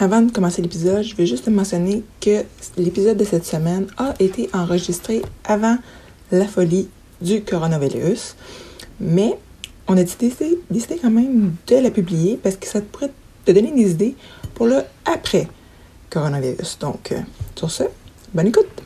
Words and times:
Avant 0.00 0.22
de 0.22 0.32
commencer 0.32 0.60
l'épisode, 0.60 1.04
je 1.04 1.14
veux 1.14 1.24
juste 1.24 1.46
mentionner 1.48 2.02
que 2.20 2.44
l'épisode 2.76 3.16
de 3.16 3.24
cette 3.24 3.46
semaine 3.46 3.86
a 3.96 4.12
été 4.18 4.50
enregistré 4.52 5.22
avant 5.44 5.76
la 6.32 6.46
folie 6.46 6.88
du 7.20 7.44
coronavirus, 7.44 8.34
mais 8.98 9.38
on 9.86 9.96
a 9.96 10.02
décidé, 10.02 10.58
quand 11.00 11.10
même 11.10 11.54
de 11.68 11.76
la 11.76 11.92
publier 11.92 12.40
parce 12.42 12.56
que 12.56 12.66
ça 12.66 12.80
pourrait 12.80 13.12
te 13.44 13.52
donner 13.52 13.70
des 13.70 13.92
idées 13.92 14.16
pour 14.54 14.66
le 14.66 14.82
après 15.04 15.46
coronavirus. 16.10 16.78
Donc, 16.80 17.12
euh, 17.12 17.20
sur 17.54 17.70
ce, 17.70 17.84
bonne 18.32 18.48
écoute! 18.48 18.82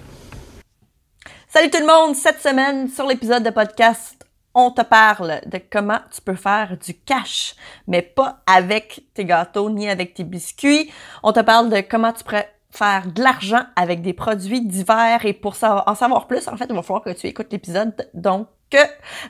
Salut 1.48 1.70
tout 1.70 1.80
le 1.80 1.86
monde! 1.86 2.16
Cette 2.16 2.42
semaine, 2.42 2.90
sur 2.90 3.06
l'épisode 3.06 3.42
de 3.42 3.50
podcast 3.50 4.27
on 4.58 4.72
te 4.72 4.82
parle 4.82 5.40
de 5.46 5.60
comment 5.70 6.00
tu 6.10 6.20
peux 6.20 6.34
faire 6.34 6.76
du 6.84 6.92
cash, 6.94 7.54
mais 7.86 8.02
pas 8.02 8.40
avec 8.44 9.04
tes 9.14 9.24
gâteaux 9.24 9.70
ni 9.70 9.88
avec 9.88 10.14
tes 10.14 10.24
biscuits. 10.24 10.90
On 11.22 11.32
te 11.32 11.40
parle 11.40 11.70
de 11.70 11.80
comment 11.80 12.12
tu 12.12 12.24
pourrais 12.24 12.52
faire 12.70 13.06
de 13.06 13.22
l'argent 13.22 13.62
avec 13.76 14.02
des 14.02 14.12
produits 14.12 14.66
divers 14.66 15.24
et 15.24 15.32
pour 15.32 15.54
en 15.62 15.94
savoir 15.94 16.26
plus, 16.26 16.48
en 16.48 16.56
fait, 16.56 16.66
il 16.68 16.74
va 16.74 16.82
falloir 16.82 17.04
que 17.04 17.10
tu 17.10 17.28
écoutes 17.28 17.52
l'épisode. 17.52 18.10
Donc, 18.14 18.48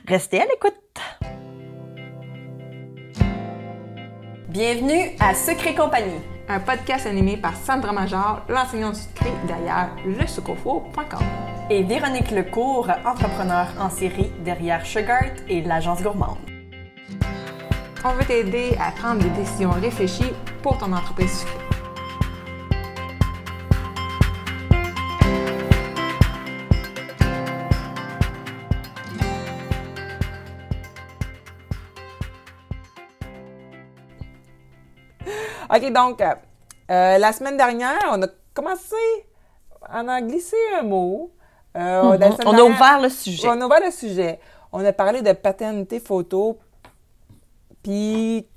restez 0.07 0.41
à 0.41 0.45
l'écoute. 0.45 0.73
Bienvenue 4.47 5.11
à 5.19 5.35
Secret 5.35 5.75
Compagnie, 5.75 6.21
un 6.47 6.59
podcast 6.59 7.05
animé 7.05 7.37
par 7.37 7.55
Sandra 7.55 7.93
Major, 7.93 8.41
l'enseignante 8.49 8.95
du 8.95 9.01
secret 9.01 9.31
derrière 9.47 9.95
lesucofo.com 10.07 11.48
et 11.71 11.83
Véronique 11.83 12.31
Lecourt, 12.31 12.89
entrepreneur 13.05 13.67
en 13.79 13.91
série 13.91 14.31
derrière 14.43 14.83
Sugart 14.83 15.35
et 15.47 15.61
l'agence 15.61 16.01
gourmande. 16.01 16.39
On 18.03 18.13
veut 18.13 18.25
t'aider 18.25 18.75
à 18.79 18.91
prendre 18.91 19.21
des 19.21 19.29
décisions 19.29 19.69
réfléchies 19.71 20.33
pour 20.63 20.79
ton 20.79 20.91
entreprise 20.93 21.45
OK, 35.71 35.93
donc, 35.93 36.19
euh, 36.19 36.33
euh, 36.89 37.19
la 37.19 37.31
semaine 37.31 37.55
dernière, 37.55 37.99
on 38.09 38.23
a 38.23 38.27
commencé, 38.55 38.95
on 39.93 40.07
a 40.07 40.19
glissé 40.19 40.57
un 40.79 40.81
mot 40.81 41.31
euh, 41.77 42.17
mhm. 42.17 42.35
On 42.45 42.57
a 42.57 42.63
ouvert 42.63 43.01
le 43.01 43.09
sujet. 43.09 43.47
On 43.47 43.61
a 43.61 43.65
ouvert 43.65 43.81
le 43.83 43.91
sujet. 43.91 44.39
On 44.71 44.83
a 44.83 44.93
parlé 44.93 45.21
de 45.21 45.31
paternité 45.33 45.99
photo, 45.99 46.59
puis 47.81 48.47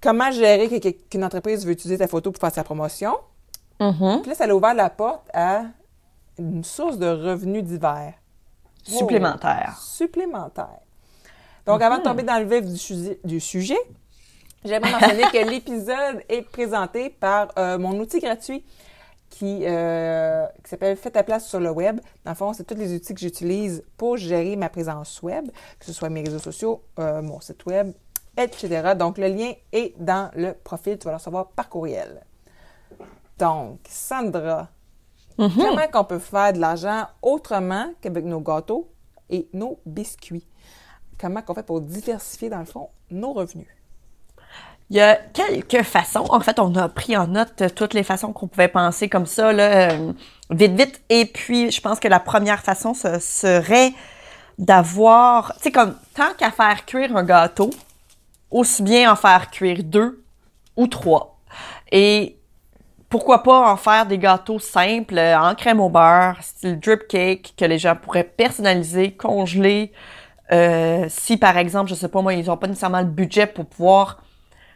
comment 0.00 0.30
gérer 0.30 0.68
qu'une 1.08 1.24
entreprise 1.24 1.64
veut 1.64 1.72
utiliser 1.72 1.98
ta 1.98 2.08
photo 2.08 2.30
pour 2.30 2.40
faire 2.40 2.52
sa 2.52 2.64
promotion. 2.64 3.16
Mhm. 3.80 4.20
Puis 4.20 4.30
là, 4.30 4.34
ça 4.34 4.44
a 4.44 4.54
ouvert 4.54 4.74
la 4.74 4.90
porte 4.90 5.28
à 5.32 5.62
une 6.38 6.64
source 6.64 6.98
de 6.98 7.06
revenus 7.06 7.64
divers. 7.64 8.14
Supplémentaire. 8.82 9.76
Oh, 9.76 9.80
supplémentaire. 9.80 10.80
Donc, 11.64 11.80
avant 11.80 11.96
de 11.96 12.00
mhm. 12.00 12.06
tomber 12.06 12.22
dans 12.22 12.38
le 12.38 12.44
vif 12.44 13.18
du, 13.24 13.40
sujet, 13.40 13.78
j'aimerais 14.64 14.92
mentionner 14.92 15.24
que 15.24 15.50
l'épisode 15.50 16.22
est 16.28 16.42
présenté 16.42 17.08
par 17.08 17.48
euh, 17.58 17.78
mon 17.78 17.98
outil 17.98 18.20
gratuit 18.20 18.62
euh, 19.42 20.46
qui, 20.62 20.70
s'appelle 20.70 20.96
Fais 20.96 21.10
ta 21.10 21.22
place 21.22 21.48
sur 21.48 21.60
le 21.60 21.70
web. 21.70 22.00
Dans 22.24 22.32
le 22.32 22.36
fond, 22.36 22.52
c'est 22.52 22.64
tous 22.64 22.74
les 22.74 22.94
outils 22.94 23.14
que 23.14 23.20
j'utilise 23.20 23.82
pour 23.96 24.16
gérer 24.16 24.56
ma 24.56 24.68
présence 24.68 25.22
web, 25.22 25.46
que 25.78 25.86
ce 25.86 25.92
soit 25.92 26.08
mes 26.08 26.22
réseaux 26.22 26.38
sociaux, 26.38 26.82
euh, 26.98 27.22
mon 27.22 27.40
site 27.40 27.64
web, 27.66 27.92
etc. 28.36 28.94
Donc, 28.98 29.18
le 29.18 29.28
lien 29.28 29.52
est 29.72 29.94
dans 29.98 30.30
le 30.34 30.52
profil. 30.52 30.98
Tu 30.98 31.04
vas 31.04 31.12
le 31.12 31.16
recevoir 31.16 31.48
par 31.48 31.68
courriel. 31.68 32.22
Donc, 33.38 33.80
Sandra, 33.88 34.68
mm-hmm. 35.38 35.56
comment 35.56 35.88
qu'on 35.92 36.04
peut 36.04 36.18
faire 36.18 36.52
de 36.52 36.60
l'argent 36.60 37.06
autrement 37.22 37.92
qu'avec 38.00 38.24
nos 38.24 38.40
gâteaux 38.40 38.90
et 39.30 39.48
nos 39.52 39.80
biscuits? 39.84 40.46
Comment 41.18 41.42
qu'on 41.42 41.54
fait 41.54 41.62
pour 41.64 41.80
diversifier, 41.80 42.50
dans 42.50 42.58
le 42.58 42.64
fond, 42.64 42.88
nos 43.10 43.32
revenus? 43.32 43.73
Il 44.90 44.96
y 44.96 45.00
a 45.00 45.16
quelques 45.16 45.82
façons. 45.82 46.26
En 46.28 46.40
fait, 46.40 46.58
on 46.58 46.74
a 46.76 46.88
pris 46.88 47.16
en 47.16 47.26
note 47.26 47.62
toutes 47.74 47.94
les 47.94 48.02
façons 48.02 48.32
qu'on 48.32 48.46
pouvait 48.46 48.68
penser 48.68 49.08
comme 49.08 49.26
ça, 49.26 49.52
là, 49.52 49.92
euh, 49.92 50.12
vite, 50.50 50.72
vite. 50.72 51.02
Et 51.08 51.24
puis, 51.26 51.70
je 51.70 51.80
pense 51.80 51.98
que 51.98 52.08
la 52.08 52.20
première 52.20 52.60
façon, 52.60 52.92
ce 52.94 53.18
serait 53.18 53.92
d'avoir, 54.58 55.54
tu 55.56 55.62
sais, 55.64 55.72
comme, 55.72 55.96
tant 56.14 56.32
qu'à 56.38 56.50
faire 56.50 56.84
cuire 56.84 57.16
un 57.16 57.24
gâteau, 57.24 57.70
aussi 58.50 58.82
bien 58.82 59.10
en 59.10 59.16
faire 59.16 59.50
cuire 59.50 59.82
deux 59.82 60.22
ou 60.76 60.86
trois. 60.86 61.38
Et 61.90 62.38
pourquoi 63.08 63.42
pas 63.42 63.72
en 63.72 63.76
faire 63.76 64.06
des 64.06 64.18
gâteaux 64.18 64.58
simples, 64.58 65.18
en 65.18 65.54
crème 65.54 65.80
au 65.80 65.88
beurre, 65.88 66.36
style 66.40 66.78
drip 66.78 67.06
cake, 67.08 67.54
que 67.56 67.64
les 67.64 67.78
gens 67.78 67.96
pourraient 67.96 68.24
personnaliser, 68.24 69.12
congeler. 69.12 69.92
Euh, 70.52 71.06
si, 71.08 71.36
par 71.36 71.56
exemple, 71.56 71.90
je 71.90 71.94
sais 71.94 72.08
pas 72.08 72.20
moi, 72.22 72.34
ils 72.34 72.50
ont 72.50 72.56
pas 72.56 72.66
nécessairement 72.66 73.00
le 73.00 73.06
budget 73.06 73.46
pour 73.46 73.66
pouvoir 73.66 74.23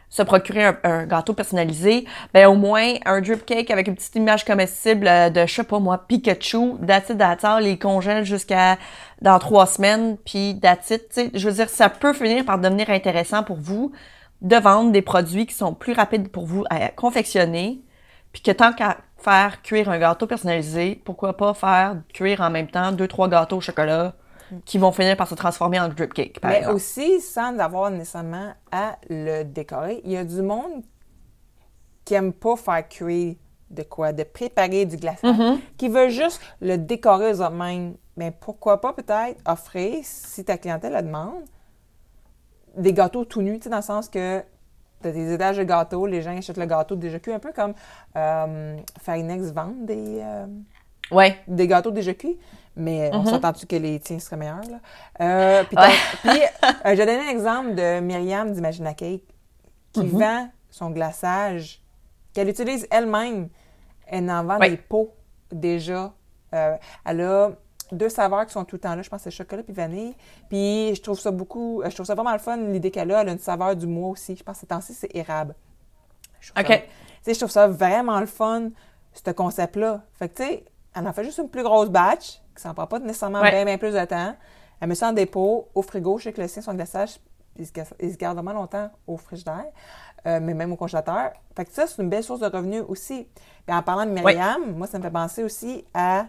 se 0.09 0.23
procurer 0.23 0.65
un, 0.83 1.05
gâteau 1.05 1.33
personnalisé, 1.33 2.05
ben 2.33 2.47
au 2.47 2.55
moins 2.55 2.95
un 3.05 3.21
drip 3.21 3.45
cake 3.45 3.69
avec 3.69 3.87
une 3.87 3.95
petite 3.95 4.15
image 4.15 4.43
comestible 4.43 5.05
de, 5.05 5.45
je 5.45 5.53
sais 5.53 5.63
pas 5.63 5.79
moi, 5.79 6.05
Pikachu, 6.07 6.77
that's 6.85 7.09
it, 7.09 7.21
les 7.61 7.77
congèle 7.77 8.23
jusqu'à 8.23 8.77
dans 9.21 9.37
trois 9.37 9.67
semaines, 9.67 10.17
puis 10.17 10.59
that's 10.61 10.89
it, 10.89 11.31
Je 11.33 11.47
veux 11.47 11.55
dire, 11.55 11.69
ça 11.69 11.89
peut 11.89 12.13
finir 12.13 12.43
par 12.43 12.57
devenir 12.57 12.89
intéressant 12.89 13.43
pour 13.43 13.57
vous 13.57 13.91
de 14.41 14.55
vendre 14.55 14.91
des 14.91 15.01
produits 15.01 15.45
qui 15.45 15.53
sont 15.53 15.73
plus 15.73 15.93
rapides 15.93 16.29
pour 16.29 16.45
vous 16.45 16.63
à 16.69 16.89
confectionner, 16.89 17.81
puis 18.31 18.41
que 18.41 18.51
tant 18.51 18.73
qu'à 18.73 18.97
faire 19.17 19.61
cuire 19.61 19.89
un 19.89 19.99
gâteau 19.99 20.27
personnalisé, 20.27 21.01
pourquoi 21.05 21.35
pas 21.35 21.53
faire 21.53 21.97
cuire 22.13 22.41
en 22.41 22.49
même 22.49 22.67
temps 22.67 22.91
deux, 22.91 23.07
trois 23.07 23.27
gâteaux 23.27 23.57
au 23.57 23.61
chocolat 23.61 24.13
qui 24.65 24.77
vont 24.77 24.91
finir 24.91 25.15
par 25.17 25.27
se 25.27 25.35
transformer 25.35 25.79
en 25.79 25.89
drip 25.89 26.13
cake. 26.13 26.39
Mais 26.43 26.65
aussi, 26.67 27.21
sans 27.21 27.57
avoir 27.59 27.91
nécessairement 27.91 28.53
à 28.71 28.97
le 29.09 29.43
décorer, 29.43 30.01
il 30.03 30.11
y 30.11 30.17
a 30.17 30.23
du 30.23 30.41
monde 30.41 30.83
qui 32.05 32.13
aime 32.13 32.33
pas 32.33 32.55
faire 32.55 32.87
cuire 32.87 33.35
de 33.69 33.83
quoi, 33.83 34.13
de 34.13 34.23
préparer 34.23 34.85
du 34.85 34.97
glaçage, 34.97 35.35
mm-hmm. 35.35 35.59
qui 35.77 35.89
veut 35.89 36.09
juste 36.09 36.41
le 36.59 36.77
décorer 36.77 37.33
eux-mêmes. 37.33 37.95
Mais 38.17 38.31
pourquoi 38.31 38.81
pas 38.81 38.93
peut-être 38.93 39.39
offrir, 39.45 39.99
si 40.03 40.43
ta 40.43 40.57
clientèle 40.57 40.93
la 40.93 41.01
demande, 41.01 41.43
des 42.75 42.93
gâteaux 42.93 43.25
tout 43.25 43.41
nus, 43.41 43.59
dans 43.59 43.77
le 43.77 43.81
sens 43.81 44.09
que 44.09 44.43
tu 45.01 45.07
as 45.07 45.11
des 45.11 45.33
étages 45.33 45.57
de 45.57 45.63
gâteaux, 45.63 46.05
les 46.05 46.21
gens 46.21 46.35
achètent 46.37 46.57
le 46.57 46.65
gâteau 46.65 46.95
déjà 46.95 47.19
cuit, 47.19 47.31
un 47.31 47.39
peu 47.39 47.53
comme 47.53 47.73
euh, 48.15 48.77
Farinex 49.01 49.51
vend 49.51 49.73
des, 49.83 50.19
euh, 50.21 50.45
ouais. 51.11 51.37
des 51.47 51.67
gâteaux 51.67 51.91
déjà 51.91 52.13
cuits. 52.13 52.37
Mais 52.79 53.09
on 53.13 53.19
mhm. 53.19 53.27
s'entend-tu 53.27 53.65
que 53.67 53.75
les 53.75 53.99
tiens 53.99 54.19
seraient 54.19 54.37
meilleurs, 54.37 54.61
là? 54.61 54.79
Euh, 55.21 55.63
puis, 55.65 55.77
euh, 56.25 56.37
je 56.85 56.95
vais 56.95 57.05
donner 57.05 57.27
un 57.27 57.29
exemple 57.29 57.75
de 57.75 57.99
Myriam 57.99 58.51
d'Imagina 58.53 58.93
Cake 58.93 59.23
qui 59.91 60.05
mhm. 60.05 60.19
vend 60.19 60.49
son 60.69 60.89
glaçage, 60.91 61.83
qu'elle 62.33 62.47
utilise 62.47 62.87
elle-même. 62.89 63.49
Elle 64.07 64.31
en 64.31 64.45
vend 64.45 64.59
des 64.59 64.77
pots 64.77 65.13
déjà. 65.51 66.13
Euh, 66.53 66.77
elle 67.05 67.21
a 67.21 67.51
deux 67.91 68.09
saveurs 68.09 68.45
qui 68.45 68.53
sont 68.53 68.63
tout 68.63 68.77
le 68.77 68.79
temps 68.81 68.95
là. 68.95 69.01
Je 69.01 69.09
pense 69.09 69.23
que 69.23 69.29
c'est 69.29 69.35
chocolat 69.35 69.61
puis 69.61 69.73
vanille. 69.73 70.15
Puis 70.47 70.95
je 70.95 71.01
trouve 71.01 71.19
ça 71.19 71.31
beaucoup... 71.31 71.81
Je 71.85 71.93
trouve 71.93 72.05
ça 72.05 72.15
vraiment 72.15 72.33
le 72.33 72.39
fun, 72.39 72.57
l'idée 72.57 72.91
qu'elle 72.91 73.11
a. 73.11 73.21
Elle 73.21 73.29
a 73.29 73.31
une 73.33 73.39
saveur 73.39 73.75
du 73.75 73.87
mois 73.87 74.09
aussi. 74.09 74.35
Je 74.35 74.43
pense 74.43 74.55
que 74.55 74.59
cette 74.61 74.69
temps-ci, 74.69 74.93
c'est 74.93 75.13
érable. 75.15 75.53
OK. 76.57 76.67
Sais, 77.21 77.33
je 77.33 77.39
trouve 77.39 77.51
ça 77.51 77.67
vraiment 77.67 78.19
le 78.19 78.25
fun, 78.25 78.69
ce 79.13 79.31
concept-là. 79.31 80.03
Fait 80.13 80.29
que, 80.29 80.35
tu 80.35 80.43
sais, 80.43 80.65
elle 80.95 81.07
en 81.07 81.13
fait 81.13 81.23
juste 81.23 81.39
une 81.39 81.49
plus 81.49 81.63
grosse 81.63 81.89
batch 81.89 82.41
ça 82.59 82.69
ne 82.69 82.73
prend 82.73 82.87
pas 82.87 82.99
nécessairement 82.99 83.41
bien, 83.41 83.77
plus 83.77 83.93
de 83.93 84.05
temps. 84.05 84.35
Elle 84.81 84.87
met 84.89 84.95
ça 84.95 85.09
en 85.09 85.13
dépôt, 85.13 85.67
au 85.73 85.81
frigo. 85.81 86.17
Je 86.17 86.25
sais 86.25 86.33
que 86.33 86.41
le 86.41 86.47
sien, 86.47 86.61
son 86.61 86.73
glaçage, 86.73 87.19
il 87.57 87.65
se, 87.65 87.71
il 87.99 88.11
se 88.11 88.17
garde 88.17 88.35
vraiment 88.35 88.53
longtemps 88.53 88.89
au 89.07 89.17
frigidaire, 89.17 89.65
euh, 90.25 90.39
mais 90.41 90.53
même 90.53 90.71
au 90.71 90.75
congélateur. 90.75 91.31
Fait 91.55 91.65
que 91.65 91.73
ça, 91.73 91.87
c'est 91.87 92.01
une 92.01 92.09
belle 92.09 92.23
source 92.23 92.39
de 92.39 92.45
revenus 92.45 92.83
aussi. 92.87 93.27
Puis 93.65 93.75
en 93.75 93.81
parlant 93.81 94.05
de 94.05 94.11
Myriam, 94.11 94.73
moi, 94.75 94.87
ça 94.87 94.97
me 94.97 95.03
fait 95.03 95.11
penser 95.11 95.43
aussi 95.43 95.85
à 95.93 96.27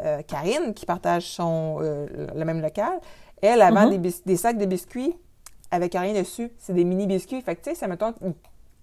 euh, 0.00 0.22
Karine, 0.22 0.74
qui 0.74 0.86
partage 0.86 1.24
son, 1.24 1.78
euh, 1.80 2.06
le 2.34 2.44
même 2.44 2.60
local. 2.60 3.00
Elle, 3.42 3.60
elle 3.60 3.74
vend 3.74 3.90
mm-hmm. 3.90 4.22
des, 4.24 4.36
sacs 4.36 4.58
de 4.58 4.66
biscuits 4.66 5.16
avec 5.70 5.94
rien 5.94 6.12
dessus. 6.12 6.52
C'est 6.58 6.74
des 6.74 6.84
mini 6.84 7.06
biscuits. 7.06 7.40
Fait 7.42 7.56
que, 7.56 7.62
tu 7.62 7.70
sais, 7.70 7.76
ça 7.76 7.88
mettons 7.88 8.14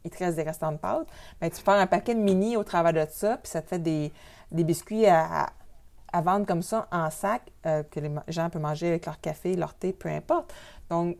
il 0.06 0.12
te 0.12 0.24
reste 0.24 0.36
des 0.36 0.44
restants 0.44 0.72
de 0.72 0.78
pâte, 0.78 1.08
mais 1.42 1.50
tu 1.50 1.60
fais 1.62 1.72
un 1.72 1.88
paquet 1.88 2.14
de 2.14 2.20
mini 2.20 2.58
au 2.58 2.64
travers 2.64 2.94
de 2.94 3.08
ça, 3.10 3.38
puis 3.38 3.50
ça 3.50 3.64
te 3.64 3.68
fait 3.68 3.80
des, 3.80 4.12
biscuits 4.52 5.08
à 5.08 5.46
à 5.46 5.50
vendre 6.22 6.46
comme 6.46 6.62
ça 6.62 6.88
en 6.92 7.10
sac 7.10 7.42
euh, 7.66 7.84
que 7.84 8.00
les 8.00 8.12
gens 8.28 8.50
peuvent 8.50 8.62
manger 8.62 8.88
avec 8.88 9.06
leur 9.06 9.20
café, 9.20 9.56
leur 9.56 9.74
thé, 9.74 9.94
peu 9.94 10.10
importe. 10.10 10.54
Donc, 10.90 11.18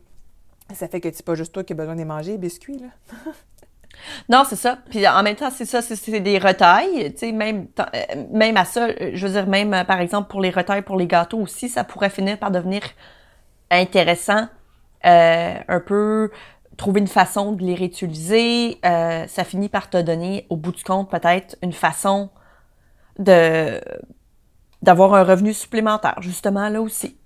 ça 0.74 0.88
fait 0.88 1.00
que 1.00 1.08
c'est 1.12 1.24
pas 1.24 1.34
juste 1.34 1.52
toi 1.52 1.64
qui 1.64 1.72
as 1.72 1.76
besoin 1.76 1.96
de 1.96 2.04
manger, 2.04 2.32
les 2.32 2.38
biscuits, 2.38 2.78
là. 2.78 2.88
non, 4.28 4.44
c'est 4.48 4.56
ça. 4.56 4.78
Puis 4.90 5.06
en 5.06 5.22
même 5.22 5.36
temps, 5.36 5.50
c'est 5.50 5.64
ça, 5.64 5.80
c'est 5.82 6.20
des 6.20 6.38
retailles. 6.38 7.12
Tu 7.12 7.18
sais, 7.18 7.32
même, 7.32 7.68
euh, 7.78 8.24
même 8.32 8.56
à 8.56 8.64
ça, 8.64 8.88
je 9.12 9.26
veux 9.26 9.32
dire, 9.32 9.46
même 9.46 9.72
euh, 9.74 9.84
par 9.84 10.00
exemple 10.00 10.28
pour 10.28 10.40
les 10.40 10.50
retailles, 10.50 10.82
pour 10.82 10.96
les 10.96 11.06
gâteaux 11.06 11.38
aussi, 11.38 11.68
ça 11.68 11.84
pourrait 11.84 12.10
finir 12.10 12.38
par 12.38 12.50
devenir 12.50 12.82
intéressant. 13.70 14.48
un 15.02 15.80
peu 15.86 16.30
trouver 16.76 17.00
une 17.00 17.08
façon 17.08 17.52
de 17.52 17.64
les 17.64 17.74
réutiliser, 17.74 18.78
euh, 18.84 19.26
ça 19.26 19.44
finit 19.44 19.68
par 19.68 19.90
te 19.90 20.00
donner, 20.00 20.46
au 20.50 20.56
bout 20.56 20.72
du 20.72 20.84
compte, 20.84 21.10
peut-être 21.10 21.56
une 21.62 21.72
façon 21.72 22.30
de 23.18 23.80
d'avoir 24.86 25.14
un 25.14 25.24
revenu 25.24 25.52
supplémentaire, 25.52 26.16
justement, 26.20 26.68
là 26.68 26.80
aussi. 26.80 27.16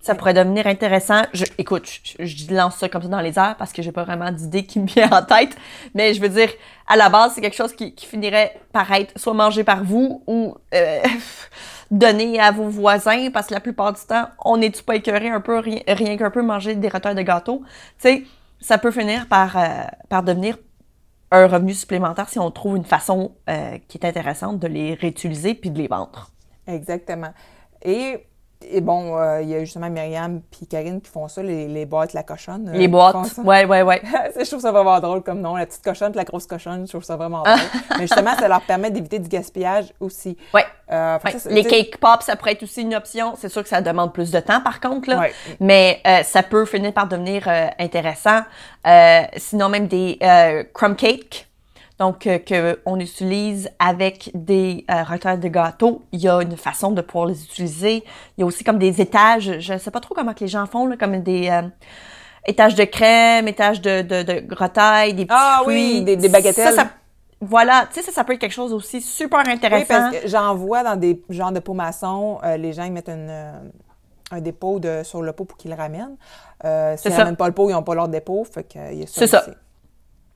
Ça 0.00 0.14
pourrait 0.14 0.34
devenir 0.34 0.66
intéressant. 0.66 1.22
Je, 1.32 1.44
écoute, 1.56 1.88
je, 2.18 2.26
je, 2.26 2.52
lance 2.52 2.76
ça 2.76 2.90
comme 2.90 3.00
ça 3.00 3.08
dans 3.08 3.20
les 3.20 3.38
airs 3.38 3.54
parce 3.56 3.72
que 3.72 3.80
j'ai 3.80 3.92
pas 3.92 4.04
vraiment 4.04 4.30
d'idée 4.30 4.66
qui 4.66 4.80
me 4.80 4.86
vient 4.86 5.08
en 5.10 5.22
tête. 5.22 5.56
Mais 5.94 6.12
je 6.12 6.20
veux 6.20 6.28
dire, 6.28 6.50
à 6.86 6.96
la 6.96 7.08
base, 7.08 7.32
c'est 7.34 7.40
quelque 7.40 7.56
chose 7.56 7.72
qui, 7.72 7.94
qui, 7.94 8.04
finirait 8.04 8.60
par 8.72 8.92
être 8.92 9.18
soit 9.18 9.32
mangé 9.32 9.64
par 9.64 9.82
vous 9.82 10.22
ou 10.26 10.56
euh, 10.74 11.02
donné 11.90 12.38
à 12.38 12.50
vos 12.50 12.68
voisins 12.68 13.30
parce 13.32 13.46
que 13.46 13.54
la 13.54 13.60
plupart 13.60 13.94
du 13.94 14.02
temps, 14.02 14.28
on 14.44 14.58
n'est-tu 14.58 14.82
pas 14.82 14.96
écœuré 14.96 15.30
un 15.30 15.40
peu, 15.40 15.58
rien, 15.58 15.80
rien 15.86 16.18
qu'un 16.18 16.30
peu 16.30 16.42
manger 16.42 16.74
des 16.74 16.88
retards 16.88 17.14
de 17.14 17.22
gâteau? 17.22 17.62
Tu 17.62 18.08
sais, 18.08 18.24
ça 18.60 18.76
peut 18.76 18.90
finir 18.90 19.26
par, 19.28 19.56
euh, 19.56 19.84
par 20.10 20.22
devenir 20.22 20.58
un 21.30 21.46
revenu 21.46 21.72
supplémentaire 21.72 22.28
si 22.28 22.38
on 22.38 22.50
trouve 22.50 22.76
une 22.76 22.84
façon 22.84 23.32
euh, 23.48 23.78
qui 23.88 23.98
est 23.98 24.06
intéressante 24.06 24.58
de 24.58 24.66
les 24.66 24.94
réutiliser 24.94 25.54
puis 25.54 25.70
de 25.70 25.78
les 25.78 25.88
vendre. 25.88 26.33
Exactement. 26.66 27.32
Et 27.82 28.26
et 28.70 28.80
bon, 28.80 29.16
euh, 29.18 29.42
il 29.42 29.48
y 29.48 29.54
a 29.54 29.60
justement 29.60 29.90
Myriam 29.90 30.40
et 30.62 30.66
Karine 30.66 31.00
qui 31.00 31.10
font 31.10 31.28
ça, 31.28 31.42
les, 31.42 31.68
les 31.68 31.86
boîtes 31.86 32.12
la 32.12 32.22
cochonne. 32.22 32.70
les 32.72 32.88
boîtes, 32.88 33.16
ouais, 33.44 33.64
ouais, 33.64 33.82
ouais. 33.82 34.02
je 34.38 34.48
trouve 34.48 34.60
ça 34.60 34.72
vraiment 34.72 34.98
drôle 35.00 35.22
comme 35.22 35.40
nom, 35.40 35.56
la 35.56 35.66
petite 35.66 35.82
cochonne 35.82 36.12
la 36.14 36.24
grosse 36.24 36.46
cochonne, 36.46 36.86
je 36.86 36.92
trouve 36.92 37.04
ça 37.04 37.16
vraiment 37.16 37.42
drôle. 37.42 37.58
Mais 37.98 38.06
justement, 38.06 38.34
ça 38.34 38.48
leur 38.48 38.62
permet 38.62 38.90
d'éviter 38.90 39.18
du 39.18 39.28
gaspillage 39.28 39.92
aussi. 40.00 40.36
Ouais. 40.52 40.64
Euh, 40.90 41.18
ouais. 41.24 41.38
Ça, 41.38 41.50
les 41.50 41.64
cake 41.64 41.98
pops, 41.98 42.24
ça 42.24 42.36
pourrait 42.36 42.52
être 42.52 42.62
aussi 42.62 42.82
une 42.82 42.94
option. 42.94 43.34
C'est 43.36 43.48
sûr 43.48 43.62
que 43.62 43.68
ça 43.68 43.80
demande 43.80 44.12
plus 44.12 44.30
de 44.30 44.40
temps, 44.40 44.60
par 44.60 44.80
contre, 44.80 45.10
là. 45.10 45.18
Ouais. 45.18 45.32
Mais 45.60 46.00
euh, 46.06 46.22
ça 46.22 46.42
peut 46.42 46.64
finir 46.64 46.92
par 46.92 47.08
devenir 47.08 47.44
euh, 47.48 47.66
intéressant. 47.78 48.40
Euh, 48.86 49.22
sinon, 49.36 49.68
même 49.68 49.86
des 49.86 50.18
crumb 50.74 50.96
cakes 50.96 51.48
donc 51.98 52.26
euh, 52.26 52.74
qu'on 52.84 52.98
utilise 52.98 53.70
avec 53.78 54.30
des 54.34 54.84
euh, 54.90 55.36
de 55.36 55.48
gâteau. 55.48 56.02
Il 56.12 56.20
y 56.20 56.28
a 56.28 56.42
une 56.42 56.56
façon 56.56 56.90
de 56.90 57.00
pouvoir 57.00 57.26
les 57.26 57.44
utiliser. 57.44 58.04
Il 58.36 58.40
y 58.40 58.42
a 58.42 58.46
aussi 58.46 58.64
comme 58.64 58.78
des 58.78 59.00
étages, 59.00 59.60
je 59.60 59.74
ne 59.74 59.78
sais 59.78 59.90
pas 59.90 60.00
trop 60.00 60.14
comment 60.14 60.34
que 60.34 60.40
les 60.40 60.48
gens 60.48 60.66
font, 60.66 60.86
là, 60.86 60.96
comme 60.96 61.22
des 61.22 61.48
euh, 61.50 61.62
étages 62.46 62.74
de 62.74 62.84
crème, 62.84 63.46
étages 63.48 63.80
de, 63.80 64.02
de, 64.02 64.22
de 64.22 64.40
des 64.40 65.24
petits 65.24 65.26
ah, 65.30 65.60
fruits. 65.62 65.98
oui, 65.98 66.02
des, 66.02 66.16
des 66.16 66.28
bagatelles. 66.28 66.74
Ça, 66.74 66.88
voilà, 67.40 67.86
tu 67.92 68.00
sais, 68.00 68.02
ça, 68.06 68.12
ça 68.12 68.24
peut 68.24 68.32
être 68.32 68.40
quelque 68.40 68.52
chose 68.52 68.72
aussi 68.72 69.00
super 69.00 69.40
intéressant. 69.40 69.80
Oui, 69.80 69.86
parce 69.86 70.16
que 70.16 70.28
j'en 70.28 70.54
vois 70.54 70.82
dans 70.82 70.96
des 70.96 71.22
genres 71.28 71.52
de 71.52 71.60
pots 71.60 71.74
maçons, 71.74 72.38
euh, 72.42 72.56
les 72.56 72.72
gens 72.72 72.84
ils 72.84 72.92
mettent 72.92 73.08
une, 73.08 73.52
un 74.30 74.40
dépôt 74.40 74.80
de, 74.80 75.02
sur 75.04 75.22
le 75.22 75.32
pot 75.32 75.44
pour 75.44 75.56
qu'ils 75.56 75.70
le 75.70 75.76
ramènent. 75.76 76.16
Euh, 76.64 76.96
S'ils 76.96 77.10
ne 77.12 77.16
ramènent 77.16 77.36
pas 77.36 77.46
le 77.46 77.54
pot, 77.54 77.68
ils 77.68 77.72
n'ont 77.72 77.82
pas 77.82 77.94
leur 77.94 78.08
dépôt, 78.08 78.44
fait 78.44 78.64
qu'il 78.64 78.94
y 78.94 79.02
a 79.02 79.06
ça 79.06 79.12
C'est 79.20 79.26
ça. 79.26 79.44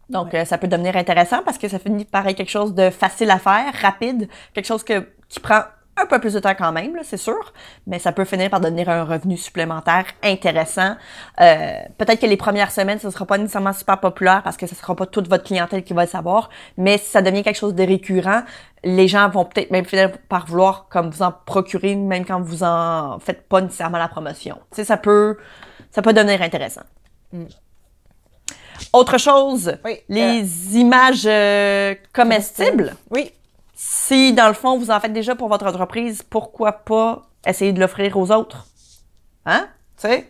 Donc, 0.08 0.34
euh, 0.34 0.44
ça 0.44 0.58
peut 0.58 0.68
devenir 0.68 0.96
intéressant 0.96 1.42
parce 1.44 1.58
que 1.58 1.68
ça 1.68 1.78
finit 1.78 2.04
par 2.04 2.26
être 2.26 2.36
quelque 2.36 2.50
chose 2.50 2.74
de 2.74 2.90
facile 2.90 3.30
à 3.30 3.38
faire, 3.38 3.72
rapide, 3.80 4.28
quelque 4.54 4.66
chose 4.66 4.82
que, 4.82 5.06
qui 5.28 5.40
prend 5.40 5.62
un 6.00 6.06
peu 6.06 6.18
plus 6.20 6.34
de 6.34 6.38
temps 6.38 6.54
quand 6.56 6.72
même, 6.72 6.96
c'est 7.02 7.16
sûr, 7.16 7.52
mais 7.86 7.98
ça 7.98 8.12
peut 8.12 8.24
finir 8.24 8.50
par 8.50 8.60
devenir 8.60 8.88
un 8.88 9.04
revenu 9.04 9.36
supplémentaire 9.36 10.06
intéressant. 10.22 10.94
Euh, 11.40 11.78
peut-être 11.98 12.20
que 12.20 12.26
les 12.26 12.36
premières 12.36 12.70
semaines, 12.70 12.98
ce 12.98 13.08
ne 13.08 13.12
sera 13.12 13.26
pas 13.26 13.38
nécessairement 13.38 13.72
super 13.72 13.98
populaire 13.98 14.42
parce 14.42 14.56
que 14.56 14.66
ce 14.66 14.74
ne 14.74 14.78
sera 14.78 14.94
pas 14.94 15.06
toute 15.06 15.28
votre 15.28 15.44
clientèle 15.44 15.82
qui 15.82 15.92
va 15.92 16.04
le 16.04 16.08
savoir, 16.08 16.50
mais 16.76 16.98
si 16.98 17.10
ça 17.10 17.22
devient 17.22 17.42
quelque 17.42 17.58
chose 17.58 17.74
de 17.74 17.82
récurrent, 17.82 18.42
les 18.84 19.08
gens 19.08 19.28
vont 19.28 19.44
peut-être 19.44 19.70
même 19.70 19.84
finir 19.84 20.12
par 20.28 20.46
vouloir 20.46 20.86
comme 20.88 21.10
vous 21.10 21.22
en 21.22 21.32
procurer, 21.32 21.96
même 21.96 22.24
quand 22.24 22.40
vous 22.40 22.62
en 22.62 23.18
faites 23.18 23.48
pas 23.48 23.60
nécessairement 23.60 23.98
la 23.98 24.08
promotion. 24.08 24.56
Tu 24.70 24.76
sais, 24.76 24.84
ça 24.84 24.96
peut, 24.96 25.36
ça 25.90 26.02
peut 26.02 26.12
devenir 26.12 26.40
intéressant. 26.42 26.82
Mm. 27.32 27.44
Autre 28.98 29.16
chose, 29.16 29.76
les 30.08 30.42
euh, 30.42 30.76
images 30.76 31.22
euh, 31.24 31.94
comestibles. 32.12 32.96
Oui. 33.10 33.30
Si, 33.76 34.32
dans 34.32 34.48
le 34.48 34.54
fond, 34.54 34.76
vous 34.76 34.90
en 34.90 34.98
faites 34.98 35.12
déjà 35.12 35.36
pour 35.36 35.48
votre 35.48 35.66
entreprise, 35.66 36.24
pourquoi 36.28 36.72
pas 36.72 37.28
essayer 37.46 37.72
de 37.72 37.78
l'offrir 37.78 38.16
aux 38.16 38.32
autres? 38.32 38.66
Hein? 39.46 39.68
Tu 40.00 40.08
sais? 40.08 40.28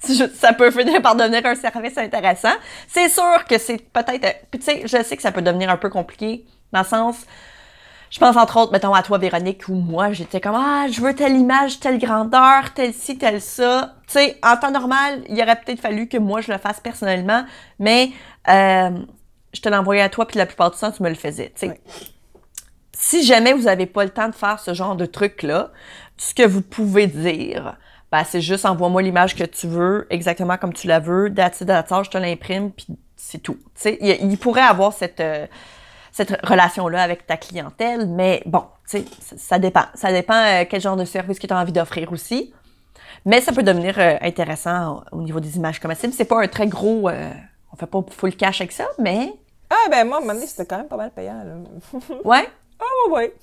ça 0.34 0.54
peut 0.54 0.70
finir 0.70 1.02
par 1.02 1.14
devenir 1.14 1.44
un 1.44 1.54
service 1.54 1.98
intéressant. 1.98 2.54
C'est 2.88 3.10
sûr 3.10 3.44
que 3.46 3.58
c'est 3.58 3.76
peut-être... 3.92 4.46
Puis 4.50 4.60
tu 4.60 4.64
sais, 4.64 4.82
je 4.86 5.02
sais 5.02 5.14
que 5.14 5.22
ça 5.22 5.30
peut 5.30 5.42
devenir 5.42 5.68
un 5.68 5.76
peu 5.76 5.90
compliqué, 5.90 6.46
dans 6.72 6.80
le 6.80 6.86
sens 6.86 7.16
je 8.14 8.20
pense 8.20 8.36
entre 8.36 8.58
autres, 8.58 8.70
mettons 8.70 8.94
à 8.94 9.02
toi 9.02 9.18
Véronique 9.18 9.66
ou 9.68 9.74
moi, 9.74 10.12
j'étais 10.12 10.40
comme 10.40 10.54
ah, 10.54 10.86
je 10.88 11.00
veux 11.00 11.16
telle 11.16 11.34
image, 11.34 11.80
telle 11.80 11.98
grandeur, 11.98 12.72
telle 12.72 12.94
ci, 12.94 13.18
telle 13.18 13.40
ça. 13.40 13.96
Tu 14.06 14.12
sais, 14.12 14.38
en 14.40 14.56
temps 14.56 14.70
normal, 14.70 15.24
il 15.28 15.42
aurait 15.42 15.56
peut-être 15.56 15.80
fallu 15.80 16.06
que 16.06 16.16
moi 16.16 16.40
je 16.40 16.52
le 16.52 16.58
fasse 16.58 16.78
personnellement, 16.78 17.44
mais 17.80 18.10
euh, 18.48 18.90
je 19.52 19.60
te 19.60 19.68
l'envoyais 19.68 20.00
à 20.00 20.08
toi 20.08 20.28
puis 20.28 20.38
la 20.38 20.46
plupart 20.46 20.70
du 20.70 20.78
temps 20.78 20.92
tu 20.92 21.02
me 21.02 21.08
le 21.08 21.16
faisais. 21.16 21.52
Tu 21.58 21.66
sais. 21.66 21.80
Si 22.92 23.24
jamais 23.24 23.52
vous 23.52 23.66
avez 23.66 23.86
pas 23.86 24.04
le 24.04 24.10
temps 24.10 24.28
de 24.28 24.34
faire 24.36 24.60
ce 24.60 24.74
genre 24.74 24.94
de 24.94 25.06
truc 25.06 25.42
là, 25.42 25.72
ce 26.16 26.34
que 26.34 26.44
vous 26.46 26.62
pouvez 26.62 27.08
dire, 27.08 27.76
ben, 28.12 28.22
c'est 28.22 28.40
juste 28.40 28.64
envoie-moi 28.64 29.02
l'image 29.02 29.34
que 29.34 29.42
tu 29.42 29.66
veux, 29.66 30.06
exactement 30.10 30.56
comme 30.56 30.72
tu 30.72 30.86
la 30.86 31.00
veux, 31.00 31.30
date 31.30 31.64
date 31.64 31.92
je 32.04 32.10
te 32.10 32.18
l'imprime 32.18 32.70
puis 32.70 32.86
c'est 33.16 33.38
tout. 33.38 33.54
Tu 33.54 33.70
sais, 33.74 33.98
il, 34.00 34.30
il, 34.30 34.38
pourrait 34.38 34.60
avoir 34.60 34.92
cette 34.92 35.18
euh, 35.18 35.48
cette 36.14 36.46
relation-là 36.46 37.02
avec 37.02 37.26
ta 37.26 37.36
clientèle. 37.36 38.06
Mais 38.06 38.40
bon, 38.46 38.62
tu 38.88 38.98
sais, 38.98 39.04
ça, 39.36 39.58
dépend. 39.58 39.82
Ça 39.94 40.12
dépend 40.12 40.40
euh, 40.40 40.64
quel 40.70 40.80
genre 40.80 40.94
de 40.94 41.04
service 41.04 41.40
que 41.40 41.46
tu 41.48 41.52
as 41.52 41.58
envie 41.58 41.72
d'offrir 41.72 42.12
aussi. 42.12 42.54
Mais 43.24 43.40
ça 43.40 43.52
peut 43.52 43.64
devenir 43.64 43.98
euh, 43.98 44.14
intéressant 44.20 45.02
au, 45.10 45.22
niveau 45.22 45.40
des 45.40 45.56
images 45.56 45.80
comestibles. 45.80 46.12
C'est 46.12 46.24
pas 46.24 46.40
un 46.40 46.46
très 46.46 46.68
gros... 46.68 47.08
Euh, 47.08 47.30
on 47.72 47.76
fait 47.76 47.86
pas 47.86 47.98
full 48.08 48.36
cash 48.36 48.60
avec 48.60 48.70
ça, 48.70 48.86
mais... 49.00 49.32
Ah, 49.68 49.90
ben 49.90 50.06
moi, 50.06 50.18
à 50.18 50.20
un 50.20 50.22
moment 50.22 50.34
donné, 50.34 50.46
c'était 50.46 50.66
quand 50.66 50.76
même 50.76 50.86
pas 50.86 50.96
mal 50.96 51.10
payant. 51.10 51.42
Là. 51.42 51.54
ouais? 52.24 52.48
Ah, 52.78 53.10
ouais, 53.10 53.34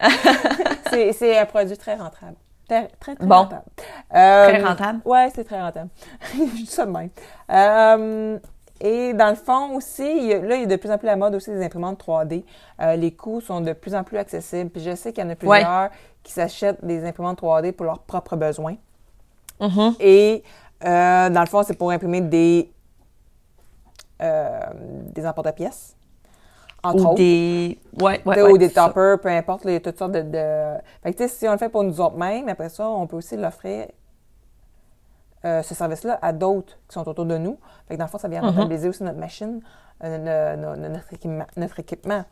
ouais. 0.00 1.12
c'est 1.12 1.36
un 1.36 1.46
produit 1.46 1.76
très 1.76 1.96
rentable. 1.96 2.36
Très, 2.68 2.86
très, 3.00 3.16
très 3.16 3.26
bon. 3.26 3.34
rentable. 3.34 3.64
très 4.10 4.62
rentable? 4.62 5.00
Ouais, 5.04 5.28
c'est 5.34 5.42
très 5.42 5.60
rentable. 5.60 5.90
Je 6.34 6.54
dis 6.54 6.66
ça 6.66 6.86
de 6.86 6.92
même. 6.92 8.40
Et 8.80 9.14
dans 9.14 9.30
le 9.30 9.36
fond 9.36 9.74
aussi, 9.74 10.04
il 10.04 10.24
y 10.24 10.32
a, 10.34 10.40
là, 10.40 10.56
il 10.56 10.62
y 10.62 10.64
a 10.64 10.66
de 10.66 10.76
plus 10.76 10.90
en 10.90 10.98
plus 10.98 11.06
la 11.06 11.16
mode 11.16 11.34
aussi 11.34 11.50
des 11.50 11.64
imprimantes 11.64 12.02
3D. 12.04 12.44
Euh, 12.80 12.96
les 12.96 13.12
coûts 13.12 13.40
sont 13.40 13.60
de 13.60 13.72
plus 13.72 13.94
en 13.94 14.04
plus 14.04 14.18
accessibles. 14.18 14.70
Puis 14.70 14.82
je 14.82 14.94
sais 14.94 15.12
qu'il 15.12 15.24
y 15.24 15.26
en 15.26 15.30
a 15.30 15.36
plusieurs 15.36 15.90
qui 16.22 16.32
s'achètent 16.32 16.84
des 16.84 17.04
imprimantes 17.04 17.40
3D 17.40 17.72
pour 17.72 17.86
leurs 17.86 18.00
propres 18.00 18.36
besoins. 18.36 18.76
Mm-hmm. 19.60 19.94
Et 20.00 20.42
euh, 20.84 21.30
dans 21.30 21.40
le 21.40 21.46
fond, 21.46 21.62
c'est 21.62 21.74
pour 21.74 21.90
imprimer 21.90 22.20
des, 22.20 22.70
euh, 24.22 24.60
des 25.14 25.26
emporte-pièces. 25.26 25.94
Entre 26.82 27.02
ou 27.02 27.06
autres. 27.06 27.14
des... 27.14 27.78
Ouais, 28.00 28.20
ouais, 28.26 28.42
ou 28.42 28.58
des 28.58 28.70
toppers, 28.70 29.18
peu 29.18 29.28
importe, 29.28 29.62
il 29.64 29.72
y 29.72 29.76
a 29.76 29.80
toutes 29.80 29.98
sortes 29.98 30.12
de... 30.12 30.22
de... 30.22 30.74
Fait 31.02 31.14
que, 31.14 31.26
si 31.26 31.48
on 31.48 31.52
le 31.52 31.58
fait 31.58 31.70
pour 31.70 31.82
nous 31.82 32.00
autres 32.00 32.16
mêmes, 32.16 32.48
après 32.48 32.68
ça, 32.68 32.88
on 32.88 33.06
peut 33.06 33.16
aussi 33.16 33.36
l'offrir 33.36 33.86
euh, 35.44 35.62
ce 35.62 35.74
service-là 35.74 36.18
à 36.22 36.32
d'autres 36.32 36.78
qui 36.88 36.94
sont 36.94 37.06
autour 37.08 37.26
de 37.26 37.36
nous. 37.36 37.58
Fait 37.86 37.94
que 37.94 37.98
dans 37.98 38.06
le 38.06 38.10
fond, 38.10 38.18
ça 38.18 38.28
vient 38.28 38.40
mhm. 38.40 38.48
rentabiliser 38.48 38.88
aussi 38.88 39.02
notre 39.02 39.18
machine, 39.18 39.60
euh, 40.02 40.56
notre, 40.76 41.12
équipement. 41.12 41.46
Notre 41.56 41.80
équipement. 41.80 42.24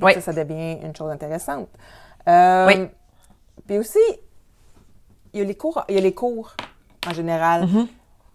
Ça, 0.00 0.20
ça 0.20 0.32
devient 0.32 0.78
une 0.82 0.96
chose 0.96 1.10
intéressante. 1.10 1.68
Euh, 2.26 2.66
oui. 2.66 2.88
Puis 3.66 3.78
aussi, 3.78 3.98
il 5.32 5.40
y 5.40 5.42
a 5.42 5.44
les 5.44 5.54
cours, 5.54 5.84
il 5.88 5.94
y 5.94 5.98
a 5.98 6.00
les 6.00 6.14
cours 6.14 6.54
en 7.06 7.12
général. 7.12 7.66
Mhm. 7.66 7.88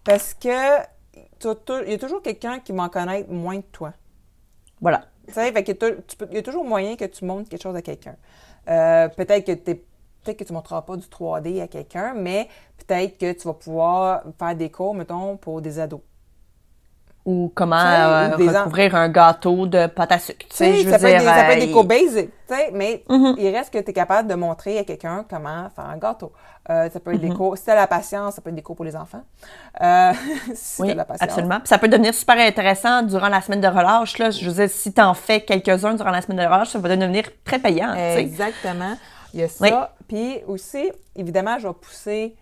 Parce 0.04 0.34
que 0.34 0.78
il 1.42 1.90
y 1.90 1.94
a 1.94 1.98
toujours 1.98 2.22
quelqu'un 2.22 2.60
qui 2.60 2.72
va 2.72 2.84
en 2.84 2.88
connaître 2.88 3.30
moins 3.30 3.60
que 3.60 3.66
toi. 3.72 3.92
Voilà. 4.80 5.04
Tu 5.26 5.34
sais, 5.34 5.52
fait 5.52 5.68
il 6.30 6.34
y 6.34 6.38
a 6.38 6.42
toujours 6.42 6.64
moyen 6.64 6.96
que 6.96 7.04
tu 7.04 7.24
montres 7.24 7.48
quelque 7.48 7.62
chose 7.62 7.76
à 7.76 7.82
quelqu'un. 7.82 8.16
Peut-être 8.66 9.44
que 9.44 9.52
tu 9.52 9.70
es 9.72 9.84
peut-être 10.22 10.38
que 10.38 10.44
tu 10.44 10.52
ne 10.52 10.56
montreras 10.56 10.82
pas 10.82 10.96
du 10.96 11.06
3D 11.06 11.62
à 11.62 11.68
quelqu'un, 11.68 12.14
mais 12.14 12.48
peut-être 12.78 13.18
que 13.18 13.32
tu 13.32 13.46
vas 13.46 13.54
pouvoir 13.54 14.22
faire 14.38 14.54
des 14.54 14.70
cours, 14.70 14.94
mettons, 14.94 15.36
pour 15.36 15.60
des 15.60 15.78
ados. 15.78 16.00
Ou 17.26 17.52
comment 17.54 17.76
euh, 17.76 18.30
recouvrir 18.34 18.94
un 18.94 19.10
gâteau 19.10 19.66
de 19.66 19.86
pâte 19.88 20.12
à 20.12 20.18
sucre. 20.18 20.46
Tu 20.48 20.56
sais, 20.56 20.84
ça, 20.84 20.98
peut 20.98 21.06
dire, 21.08 21.20
ça, 21.20 21.44
peut 21.44 21.52
être 21.52 21.66
des, 21.66 21.70
cours 21.70 21.84
basiques, 21.84 22.30
mais 22.72 23.04
mm-hmm. 23.08 23.34
il 23.36 23.54
reste 23.54 23.70
que 23.70 23.78
tu 23.78 23.90
es 23.90 23.92
capable 23.92 24.26
de 24.26 24.34
montrer 24.34 24.78
à 24.78 24.84
quelqu'un 24.84 25.26
comment 25.28 25.68
faire 25.68 25.84
un 25.84 25.98
gâteau. 25.98 26.32
Euh, 26.70 26.88
ça 26.88 26.98
peut 26.98 27.12
être 27.12 27.20
des 27.20 27.28
mm-hmm. 27.28 27.36
cours, 27.36 27.58
si 27.58 27.64
tu 27.64 27.70
as 27.70 27.74
la 27.74 27.86
patience, 27.86 28.36
ça 28.36 28.40
peut 28.40 28.48
être 28.48 28.56
des 28.56 28.62
cours 28.62 28.74
pour 28.74 28.86
les 28.86 28.96
enfants. 28.96 29.22
Euh, 29.82 30.12
si 30.54 30.80
oui, 30.80 30.94
la 30.94 31.04
patience. 31.04 31.28
absolument. 31.28 31.58
ça 31.64 31.76
peut 31.76 31.88
devenir 31.88 32.14
super 32.14 32.38
intéressant 32.38 33.02
durant 33.02 33.28
la 33.28 33.42
semaine 33.42 33.60
de 33.60 33.68
relâche. 33.68 34.16
Là. 34.16 34.30
Je 34.30 34.48
veux 34.48 34.54
dire, 34.54 34.70
si 34.70 34.90
tu 34.90 35.00
en 35.02 35.12
fais 35.12 35.42
quelques-uns 35.42 35.94
durant 35.94 36.10
la 36.10 36.22
semaine 36.22 36.38
de 36.38 36.50
relâche, 36.50 36.70
ça 36.70 36.78
va 36.78 36.88
devenir 36.96 37.24
très 37.44 37.58
payant. 37.58 37.92
Exactement. 37.92 38.96
Il 39.32 39.40
y 39.40 39.42
a 39.42 39.48
ça. 39.48 39.94
Puis 40.08 40.42
aussi, 40.46 40.90
évidemment, 41.14 41.58
je 41.58 41.68
vais 41.68 41.74
pousser 41.74 42.36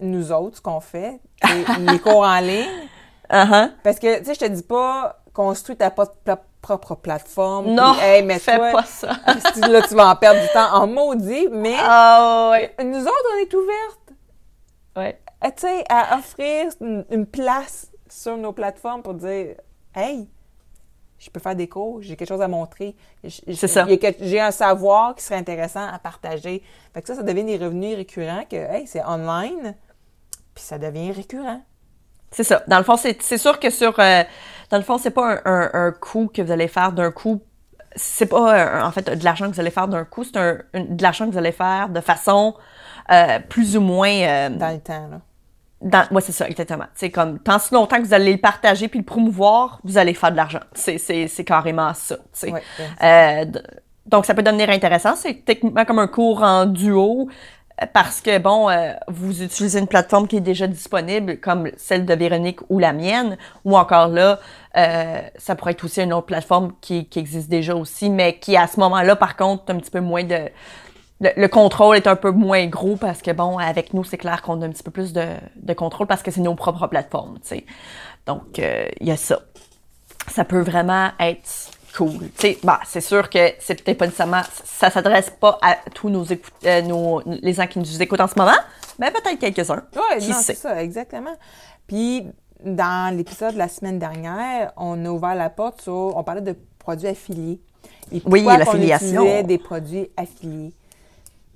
nous 0.00 0.32
autres, 0.32 0.56
ce 0.56 0.60
qu'on 0.60 0.80
fait, 0.80 1.20
les, 1.78 1.98
cours 1.98 2.22
en 2.22 2.40
ligne. 2.40 2.88
Uh-huh. 3.30 3.70
Parce 3.82 3.98
que, 3.98 4.18
tu 4.18 4.24
sais, 4.26 4.34
je 4.34 4.40
te 4.40 4.44
dis 4.46 4.62
pas, 4.62 5.22
construis 5.32 5.76
ta 5.76 5.90
propre 5.90 6.94
plateforme. 6.96 7.72
Non, 7.72 7.94
hey, 8.00 8.22
mais 8.22 8.38
fais 8.38 8.58
pas 8.58 8.84
ça. 8.84 9.08
là, 9.68 9.82
tu 9.82 9.94
vas 9.94 10.08
en 10.08 10.16
perdre 10.16 10.40
du 10.40 10.48
temps 10.48 10.74
en 10.74 10.86
maudit, 10.86 11.48
mais 11.50 11.76
oh, 11.80 12.48
ouais. 12.52 12.74
nous 12.84 13.02
autres, 13.02 13.28
on 13.34 13.38
est 13.38 13.54
ouvertes. 13.54 13.98
Ouais. 14.96 15.20
euh, 15.44 15.48
tu 15.56 15.66
sais, 15.66 15.84
à 15.88 16.18
offrir 16.18 16.70
une, 16.80 17.04
une 17.10 17.26
place 17.26 17.90
sur 18.08 18.36
nos 18.36 18.52
plateformes 18.52 19.02
pour 19.02 19.14
dire, 19.14 19.56
hey, 19.94 20.28
je 21.22 21.30
peux 21.30 21.38
faire 21.38 21.54
des 21.54 21.68
cours, 21.68 22.02
j'ai 22.02 22.16
quelque 22.16 22.28
chose 22.28 22.42
à 22.42 22.48
montrer. 22.48 22.96
C'est 23.28 23.68
ça. 23.68 23.86
J'ai 24.20 24.40
un 24.40 24.50
savoir 24.50 25.14
qui 25.14 25.22
serait 25.22 25.36
intéressant 25.36 25.86
à 25.86 25.98
partager. 26.00 26.62
Fait 26.92 27.00
que 27.00 27.06
ça, 27.06 27.14
ça 27.14 27.22
devient 27.22 27.44
des 27.44 27.58
revenus 27.58 27.94
récurrents 27.96 28.44
que, 28.50 28.56
hey, 28.56 28.88
c'est 28.88 29.04
online, 29.06 29.76
puis 30.54 30.64
ça 30.64 30.78
devient 30.78 31.12
récurrent. 31.12 31.62
C'est 32.32 32.42
ça. 32.44 32.64
Dans 32.66 32.78
le 32.78 32.84
fond, 32.84 32.96
c'est 32.96 33.38
sûr 33.38 33.60
que 33.60 33.70
sur. 33.70 33.98
euh, 34.00 34.24
dans 34.70 34.78
le 34.78 34.82
fond, 34.82 34.98
c'est 34.98 35.10
pas 35.12 35.34
un, 35.34 35.40
un, 35.44 35.70
un 35.86 35.92
coût 35.92 36.28
que 36.34 36.42
vous 36.42 36.50
allez 36.50 36.66
faire 36.68 36.92
d'un 36.92 37.12
coup. 37.12 37.40
C'est 37.94 38.26
pas, 38.26 38.82
euh, 38.82 38.82
en 38.84 38.90
fait, 38.90 39.08
de 39.10 39.22
l'argent 39.22 39.48
que 39.48 39.54
vous 39.54 39.60
allez 39.60 39.70
faire 39.70 39.86
d'un 39.86 40.04
coup. 40.04 40.24
C'est 40.24 40.36
un, 40.38 40.58
de 40.74 41.02
l'argent 41.02 41.26
que 41.26 41.32
vous 41.32 41.38
allez 41.38 41.52
faire 41.52 41.88
de 41.90 42.00
façon 42.00 42.56
euh, 43.10 43.38
plus 43.48 43.76
ou 43.76 43.80
moins. 43.80 44.10
euh, 44.10 44.48
Dans 44.48 44.72
le 44.72 44.80
temps, 44.80 45.08
là. 45.08 45.20
Dans, 45.82 46.06
ouais, 46.10 46.20
c'est 46.20 46.32
ça, 46.32 46.48
exactement. 46.48 46.86
C'est 46.94 47.10
comme, 47.10 47.38
tant 47.38 47.58
si 47.58 47.74
longtemps 47.74 47.96
que 47.96 48.02
vous 48.02 48.14
allez 48.14 48.32
le 48.32 48.38
partager 48.38 48.88
puis 48.88 49.00
le 49.00 49.04
promouvoir, 49.04 49.80
vous 49.84 49.98
allez 49.98 50.14
faire 50.14 50.30
de 50.30 50.36
l'argent. 50.36 50.60
C'est, 50.74 50.98
c'est, 50.98 51.28
c'est 51.28 51.44
carrément 51.44 51.92
ça. 51.94 52.16
Ouais, 52.44 52.62
Euh, 53.02 53.44
donc, 54.06 54.26
ça 54.26 54.34
peut 54.34 54.42
devenir 54.42 54.70
intéressant. 54.70 55.16
C'est 55.16 55.44
techniquement 55.44 55.84
comme 55.84 55.98
un 55.98 56.08
cours 56.08 56.42
en 56.42 56.66
duo 56.66 57.28
euh, 57.80 57.86
parce 57.92 58.20
que, 58.20 58.38
bon, 58.38 58.68
euh, 58.68 58.92
vous 59.08 59.42
utilisez 59.42 59.78
une 59.78 59.86
plateforme 59.86 60.26
qui 60.28 60.36
est 60.36 60.40
déjà 60.40 60.66
disponible, 60.66 61.38
comme 61.38 61.70
celle 61.76 62.04
de 62.04 62.14
Véronique 62.14 62.60
ou 62.68 62.78
la 62.78 62.92
mienne, 62.92 63.36
ou 63.64 63.76
encore 63.76 64.08
là, 64.08 64.40
euh, 64.76 65.20
ça 65.36 65.54
pourrait 65.54 65.72
être 65.72 65.84
aussi 65.84 66.02
une 66.02 66.12
autre 66.12 66.26
plateforme 66.26 66.72
qui, 66.80 67.06
qui 67.06 67.18
existe 67.18 67.48
déjà 67.48 67.74
aussi, 67.74 68.10
mais 68.10 68.38
qui, 68.38 68.56
à 68.56 68.66
ce 68.66 68.78
moment-là, 68.80 69.16
par 69.16 69.36
contre, 69.36 69.64
un 69.68 69.78
petit 69.78 69.90
peu 69.90 70.00
moins 70.00 70.24
de... 70.24 70.48
Le, 71.22 71.30
le 71.36 71.48
contrôle 71.48 71.96
est 71.96 72.06
un 72.06 72.16
peu 72.16 72.30
moins 72.30 72.66
gros 72.66 72.96
parce 72.96 73.22
que, 73.22 73.30
bon, 73.30 73.56
avec 73.58 73.94
nous, 73.94 74.04
c'est 74.04 74.18
clair 74.18 74.42
qu'on 74.42 74.60
a 74.60 74.66
un 74.66 74.70
petit 74.70 74.82
peu 74.82 74.90
plus 74.90 75.12
de, 75.14 75.24
de 75.56 75.72
contrôle 75.72 76.06
parce 76.06 76.22
que 76.22 76.30
c'est 76.30 76.40
nos 76.40 76.54
propres 76.54 76.86
plateformes, 76.88 77.38
tu 77.40 77.48
sais. 77.48 77.66
Donc, 78.26 78.58
euh, 78.58 78.86
il 79.00 79.08
y 79.08 79.10
a 79.10 79.16
ça 79.16 79.38
ça 80.30 80.44
peut 80.44 80.60
vraiment 80.60 81.10
être 81.18 81.70
cool. 81.96 82.18
Tu 82.18 82.30
sais, 82.38 82.58
bah, 82.62 82.80
c'est 82.86 83.00
sûr 83.00 83.28
que 83.28 83.52
c'est 83.58 83.82
peut-être 83.82 83.98
pas 83.98 84.06
nécessairement, 84.06 84.42
ça 84.64 84.90
s'adresse 84.90 85.30
pas 85.30 85.58
à 85.62 85.76
tous 85.94 86.08
nos, 86.08 86.24
écoute, 86.24 86.52
euh, 86.64 86.82
nos 86.82 87.22
les 87.26 87.52
gens 87.52 87.66
qui 87.66 87.78
nous 87.78 88.02
écoutent 88.02 88.20
en 88.20 88.28
ce 88.28 88.38
moment, 88.38 88.56
mais 88.98 89.10
peut-être 89.10 89.38
quelques-uns. 89.38 89.82
Oui, 89.96 90.32
c'est 90.32 90.54
ça, 90.54 90.82
exactement. 90.82 91.34
Puis, 91.86 92.24
dans 92.64 93.14
l'épisode 93.16 93.54
de 93.54 93.58
la 93.58 93.68
semaine 93.68 93.98
dernière, 93.98 94.72
on 94.76 95.04
a 95.04 95.08
ouvert 95.08 95.34
la 95.34 95.50
porte 95.50 95.82
sur, 95.82 96.16
on 96.16 96.22
parlait 96.22 96.40
de 96.40 96.56
produits 96.78 97.08
affiliés. 97.08 97.60
Et 98.12 98.22
Oui, 98.26 98.44
l'affiliation. 98.44 99.42
des 99.42 99.58
produits 99.58 100.08
affiliés. 100.16 100.72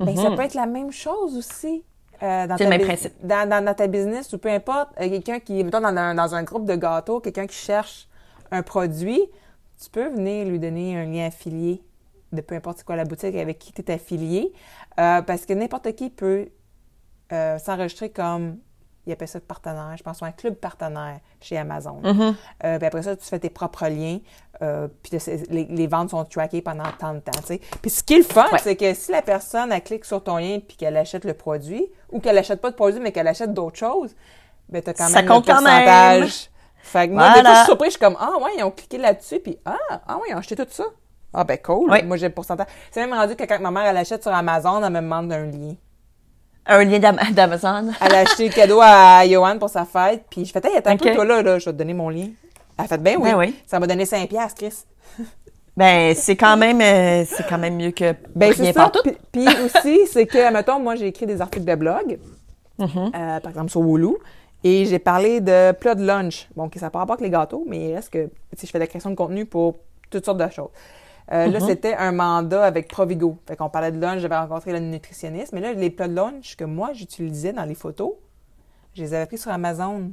Ben, 0.05 0.17
ça 0.17 0.31
peut 0.31 0.43
être 0.43 0.55
la 0.55 0.67
même 0.67 0.93
chose 0.93 1.37
aussi. 1.37 1.85
euh, 2.23 2.47
dans 2.47 2.55
Mhm. 2.55 2.59
C'est 2.59 2.65
ta 2.65 2.71
le 2.71 2.71
même 2.71 2.81
principe. 2.81 3.15
Dans, 3.23 3.49
dans, 3.49 3.65
dans 3.65 3.75
ta 3.75 3.87
business 3.89 4.33
ou 4.33 4.39
peu 4.39 4.49
importe, 4.51 4.91
euh, 5.01 5.09
quelqu'un 5.09 5.41
qui, 5.41 5.63
mettons, 5.65 5.81
dans 5.81 5.97
un, 5.97 6.15
dans 6.15 6.35
un 6.35 6.43
groupe 6.45 6.65
de 6.67 6.75
gâteaux, 6.77 7.21
quelqu'un 7.21 7.47
qui 7.47 7.57
cherche 7.57 8.09
un 8.51 8.63
produit, 8.63 9.21
tu 9.83 9.91
peux 9.91 10.09
venir 10.09 10.47
lui 10.47 10.59
donner 10.59 10.97
un 10.97 11.05
lien 11.05 11.27
affilié 11.27 11.83
de 12.33 12.41
peu 12.41 12.55
importe 12.55 12.85
quoi 12.85 12.97
la 12.97 13.05
boutique 13.05 13.35
avec 13.37 13.59
qui 13.59 13.73
tu 13.73 13.83
es 13.83 13.91
affilié, 13.93 14.53
euh, 14.99 15.23
parce 15.23 15.47
que 15.47 15.53
n'importe 15.53 15.95
qui 15.95 16.11
peut 16.11 16.49
euh, 17.33 17.59
s'enregistrer 17.59 18.11
comme, 18.11 18.59
il 19.07 19.13
appelle 19.13 19.29
ça 19.29 19.41
partenaire, 19.41 19.95
je 19.97 20.03
pense, 20.03 20.23
un 20.23 20.33
club 20.33 20.55
partenaire 20.55 21.21
chez 21.41 21.57
Amazon. 21.57 22.01
Mm-hmm. 22.03 22.35
Euh, 22.65 22.79
puis 22.79 22.87
après 22.87 23.03
ça, 23.03 23.17
tu 23.17 23.25
fais 23.25 23.39
tes 23.39 23.51
propres 23.51 23.87
liens, 23.89 24.19
euh, 24.63 24.89
puis 25.03 25.19
les, 25.51 25.65
les 25.65 25.87
ventes 25.87 26.11
sont 26.11 26.25
trackées 26.25 26.63
pendant 26.63 26.85
tant 26.99 27.15
de 27.15 27.21
temps. 27.21 27.33
Puis 27.83 27.91
ce 27.91 28.03
qui 28.03 28.15
est 28.15 28.19
le 28.19 28.25
fun, 28.25 28.47
Ouais. 28.53 28.59
c'est 28.63 28.77
que 28.77 28.93
si 28.95 29.13
la 29.13 29.23
personne, 29.23 29.71
elle 29.73 29.83
clique 29.83 30.05
sur 30.05 30.23
ton 30.25 30.39
lien 30.39 30.59
puis 30.67 30.77
qu'elle 30.77 30.97
achète 30.97 31.25
le 31.25 31.35
produit, 31.35 31.87
ou 32.11 32.21
qu'elle 32.21 32.39
achète 32.39 32.61
pas 32.61 32.71
de 32.71 32.77
produit, 32.77 33.01
mais 33.01 33.13
qu'elle 33.13 33.29
achète 33.29 33.53
d'autres 33.53 33.79
choses, 33.79 34.15
ben 34.69 34.83
tu 34.83 34.91
as 34.91 34.95
quand 34.95 35.07
Ça 35.09 35.23
même 35.23 35.27
compte 35.31 35.47
le 35.47 35.53
quand 35.55 35.63
même. 35.63 35.85
pourcentage. 35.85 36.51
Fait 36.83 37.09
que 37.09 37.13
moi, 37.15 37.33
des 37.35 37.41
fois, 37.41 37.51
je 37.51 37.57
suis 37.57 37.65
surprise, 37.67 37.87
je 37.89 37.97
suis 37.97 38.01
comme, 38.01 38.17
ah 38.21 38.33
ouais, 38.41 38.51
ils 38.59 38.63
ont 38.65 38.71
cliqué 38.71 38.99
là-dessus, 38.99 39.41
puis 39.41 39.59
ah, 39.65 39.77
ah 40.07 40.17
ouais, 40.19 40.29
ils 40.31 40.35
ont 40.35 40.39
acheté 40.39 40.55
tout 40.57 40.67
ça. 40.71 40.85
Ah 41.35 41.45
ben 41.45 41.59
cool, 41.59 41.91
Oui. 41.91 42.03
moi 42.05 42.17
j'ai 42.17 42.29
le 42.29 42.35
pourcentage. 42.35 42.67
C'est 42.91 43.01
même 43.05 43.13
rendu 43.13 43.37
que 43.37 43.45
quand 43.45 43.61
ma 43.61 43.71
mère, 43.71 43.85
elle 43.87 43.97
achète 43.99 44.23
sur 44.23 44.33
Amazon, 44.33 44.83
elle 44.83 44.91
me 44.93 45.01
demande 45.01 45.31
un 45.33 45.45
lien. 45.47 45.75
Un 46.69 46.85
lien 46.85 46.99
d'Am- 46.99 47.19
d'Amazon. 47.33 47.91
Elle 48.01 48.15
a 48.15 48.19
acheté 48.21 48.49
le 48.49 48.55
cadeau 48.55 48.81
à 48.83 49.23
Johan 49.27 49.59
pour 49.59 49.71
sa 49.71 49.85
fête, 49.85 50.25
puis 50.31 50.45
je 50.45 50.53
fais, 50.53 50.61
hey, 50.65 50.77
attends 50.77 50.91
un 50.91 50.97
peu, 50.97 51.09
Ok. 51.11 51.15
toi 51.15 51.25
là, 51.25 51.43
là, 51.43 51.59
je 51.59 51.67
vais 51.67 51.73
te 51.73 51.77
donner 51.79 51.95
mon 51.95 52.09
lien. 52.09 52.29
Elle 52.79 52.85
a 52.85 52.89
fait, 52.89 52.99
ben 52.99 53.17
oui. 53.21 53.31
Ben 53.31 53.39
oui. 53.39 53.55
Ça 53.67 53.79
m'a 53.81 53.87
donné 53.87 54.05
5 54.05 54.29
piastres, 54.29 54.59
Chris. 54.59 54.85
Ben, 55.77 56.15
c'est 56.15 56.37
quand 56.37 56.57
même, 56.57 56.81
euh, 56.81 57.25
c'est 57.27 57.47
quand 57.47 57.59
même 57.59 57.77
mieux 57.77 57.91
que 57.91 58.15
Ben, 58.35 58.51
rien 58.53 58.55
c'est 58.67 58.73
ça. 58.73 58.81
partout. 58.91 59.03
Puis, 59.31 59.47
aussi, 59.65 60.07
c'est 60.11 60.27
que, 60.27 60.51
mettons, 60.53 60.79
moi, 60.81 60.95
j'ai 60.97 61.07
écrit 61.09 61.27
des 61.27 61.41
articles 61.41 61.65
de 61.67 61.75
blog, 61.75 62.19
Mm-hmm. 62.79 63.07
euh, 63.17 63.41
par 63.41 63.51
exemple 63.51 63.71
sur 63.71 63.81
Wooloo, 63.81 64.19
et 64.63 64.85
j'ai 64.85 64.99
parlé 64.99 65.41
de 65.41 65.73
plats 65.73 65.95
de 65.95 66.05
lunch. 66.05 66.47
Bon, 66.55 66.65
OK, 66.65 66.75
ça 66.75 66.87
n'a 66.87 66.91
pas 66.91 67.01
avec 67.01 67.21
les 67.23 67.31
gâteaux, 67.31 67.65
mais 67.67 67.89
il 67.89 67.95
reste 67.95 68.11
que, 68.11 68.29
sais, 68.55 68.67
je 68.67 68.71
fais 68.71 68.77
de 68.79 68.83
la 68.83 68.87
création 68.87 69.09
de 69.09 69.15
contenu 69.15 69.47
pour 69.47 69.77
toutes 70.11 70.27
sortes 70.27 70.37
de 70.37 70.51
choses. 70.51 70.69
Euh. 71.33 71.47
Là, 71.49 71.61
c'était 71.61 71.95
un 71.95 72.13
mandat 72.13 72.65
avec 72.65 72.89
Provigo. 72.89 73.37
Fait 73.49 73.57
qu'on 73.57 73.69
parlait 73.69 73.91
de 73.93 74.01
lunch, 74.01 74.21
j'avais 74.21 74.37
rencontré 74.37 74.73
le 74.73 74.79
nutritionniste, 74.79 75.53
mais 75.53 75.61
là, 75.61 75.73
les 75.73 75.91
plats 75.91 76.07
de 76.09 76.15
lunch 76.15 76.57
que 76.57 76.65
moi, 76.65 76.93
j'utilisais 76.93 77.53
dans 77.53 77.65
les 77.65 77.75
photos, 77.75 78.13
je 78.95 79.03
les 79.03 79.13
avais 79.15 79.27
pris 79.27 79.39
sur 79.39 79.51
Amazon. 79.51 80.13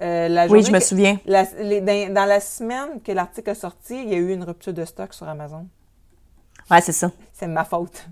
Euh, 0.00 0.28
la 0.28 0.46
Oui, 0.46 0.62
je 0.64 0.72
me 0.72 0.78
que- 0.78 0.84
souviens. 0.84 1.18
la- 1.26 1.44
les- 1.60 1.80
dans, 1.80 2.12
dans 2.14 2.24
la 2.24 2.40
semaine 2.40 3.00
que 3.04 3.12
l'article 3.12 3.50
est 3.50 3.54
sorti, 3.54 4.02
il 4.02 4.08
y 4.10 4.14
a 4.14 4.18
eu 4.18 4.32
une 4.32 4.42
rupture 4.42 4.72
de 4.72 4.84
stock 4.84 5.12
sur 5.14 5.28
Amazon. 5.28 5.66
Ouais, 6.70 6.80
c'est 6.80 6.92
ça. 6.92 7.10
C'est 7.32 7.46
ma 7.46 7.64
faute. 7.64 8.06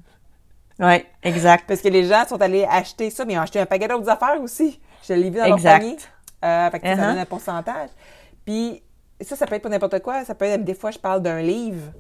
Ouais, 0.79 1.07
exact. 1.23 1.65
Parce 1.67 1.81
que 1.81 1.89
les 1.89 2.05
gens 2.05 2.25
sont 2.29 2.41
allés 2.41 2.65
acheter 2.65 3.11
ça, 3.11 3.25
mais 3.25 3.33
ils 3.35 3.39
ont 3.39 3.43
acheté 3.43 3.59
un 3.61 3.67
paquet 3.67 3.89
d'autres 3.89 4.09
affaires 4.09 4.41
aussi. 4.41 4.81
Je 5.07 5.15
l'ai 5.15 5.31
vu 5.31 5.39
dans 5.39 5.47
leur 5.47 5.57
Exact. 5.57 5.79
panier. 5.81 5.97
Euh, 6.45 6.71
fait 6.71 6.81
que 6.81 6.87
ça 6.87 6.95
Uh-huh. 6.95 7.07
donne 7.09 7.19
un 7.19 7.25
pourcentage. 7.27 7.91
Puis 8.45 8.83
ça, 9.23 9.37
ça 9.37 9.47
peut 9.47 9.55
être 9.55 9.63
pas 9.63 9.69
n'importe 9.69 10.01
quoi. 10.01 10.25
Ça 10.25 10.35
peut 10.35 10.45
être, 10.45 10.65
des 10.65 10.75
fois, 10.75 10.91
je 10.91 10.99
parle 10.99 11.23
d'un 11.23 11.41
livre. 11.41 11.93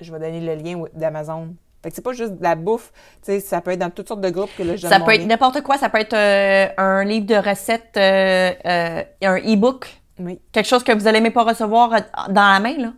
Je 0.00 0.12
vais 0.12 0.18
donner 0.18 0.40
le 0.40 0.54
lien 0.62 0.82
d'Amazon. 0.94 1.54
Fait 1.82 1.90
que 1.90 1.96
c'est 1.96 2.02
pas 2.02 2.12
juste 2.12 2.32
de 2.32 2.42
la 2.42 2.54
bouffe. 2.54 2.92
Tu 3.22 3.32
sais, 3.32 3.40
ça 3.40 3.60
peut 3.60 3.70
être 3.70 3.78
dans 3.78 3.90
toutes 3.90 4.08
sortes 4.08 4.20
de 4.20 4.30
groupes 4.30 4.50
que 4.56 4.62
là, 4.62 4.76
je 4.76 4.82
donne 4.82 4.90
Ça 4.90 5.00
peut 5.00 5.12
être 5.14 5.26
n'importe 5.26 5.62
quoi. 5.62 5.78
Ça 5.78 5.88
peut 5.88 6.00
être 6.00 6.14
euh, 6.14 6.66
un 6.76 7.04
livre 7.04 7.26
de 7.26 7.36
recettes, 7.36 7.96
euh, 7.96 8.52
euh, 8.64 9.02
un 9.22 9.36
e-book 9.36 9.86
Oui. 10.18 10.40
quelque 10.52 10.66
chose 10.66 10.82
que 10.82 10.92
vous 10.92 11.06
allez 11.06 11.20
même 11.20 11.32
pas 11.32 11.44
recevoir 11.44 11.90
dans 12.28 12.52
la 12.52 12.60
main, 12.60 12.76
là. 12.76 12.92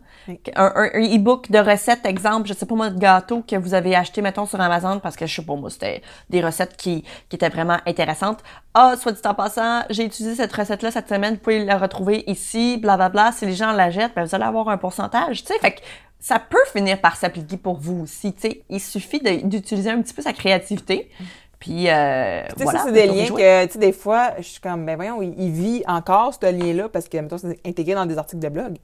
Un, 0.56 0.72
un- 0.74 0.90
un 0.94 1.16
e-book 1.16 1.50
de 1.50 1.58
recettes, 1.58 2.04
exemple, 2.04 2.48
je 2.48 2.52
sais 2.54 2.66
pas 2.66 2.74
moi, 2.74 2.90
de 2.90 2.98
gâteau 2.98 3.42
que 3.46 3.56
vous 3.56 3.74
avez 3.74 3.96
acheté, 3.96 4.20
mettons, 4.22 4.46
sur 4.46 4.60
Amazon, 4.60 5.00
parce 5.00 5.16
que 5.16 5.26
je 5.26 5.34
sais 5.34 5.42
pas 5.42 5.54
moi, 5.56 5.70
c'était 5.70 6.02
des 6.28 6.40
recettes 6.44 6.76
qui, 6.76 7.02
qui 7.28 7.36
étaient 7.36 7.48
vraiment 7.48 7.78
intéressantes. 7.86 8.40
Ah, 8.74 8.94
soit 8.98 9.12
dit 9.12 9.20
en 9.24 9.34
passant, 9.34 9.82
j'ai 9.90 10.04
utilisé 10.04 10.34
cette 10.36 10.52
recette-là 10.52 10.90
cette 10.90 11.08
semaine, 11.08 11.34
vous 11.34 11.40
pouvez 11.40 11.64
la 11.64 11.78
retrouver 11.78 12.24
ici, 12.26 12.76
blablabla. 12.76 13.32
Si 13.32 13.46
les 13.46 13.54
gens 13.54 13.72
la 13.72 13.90
jettent, 13.90 14.14
ben, 14.14 14.24
vous 14.24 14.34
allez 14.34 14.44
avoir 14.44 14.68
un 14.68 14.76
pourcentage, 14.76 15.44
tu 15.44 15.52
sais. 15.52 15.58
Fait 15.60 15.72
que 15.72 15.80
ça 16.20 16.38
peut 16.38 16.58
finir 16.72 17.00
par 17.00 17.16
s'appliquer 17.16 17.56
pour 17.56 17.78
vous 17.78 18.02
aussi, 18.02 18.32
tu 18.34 18.40
sais. 18.42 18.62
Il 18.68 18.80
suffit 18.80 19.20
d'utiliser 19.44 19.90
un 19.90 20.02
petit 20.02 20.12
peu 20.14 20.22
sa 20.22 20.32
créativité. 20.32 21.10
Puis, 21.58 21.88
euh, 21.88 22.42
voilà, 22.64 22.80
c'est 22.84 22.92
des 22.92 23.06
liens 23.06 23.24
que, 23.36 23.66
tu 23.66 23.72
sais, 23.72 23.78
des 23.80 23.92
fois, 23.92 24.32
je 24.38 24.42
suis 24.44 24.60
comme, 24.60 24.86
ben 24.86 24.94
voyons, 24.96 25.22
il, 25.22 25.34
il 25.38 25.50
vit 25.50 25.82
encore 25.88 26.32
ce 26.34 26.46
lien-là 26.52 26.88
parce 26.88 27.08
que, 27.08 27.16
mettons, 27.18 27.38
c'est 27.38 27.58
intégré 27.66 27.94
dans 27.94 28.06
des 28.06 28.16
articles 28.18 28.40
de 28.42 28.48
blog. 28.48 28.76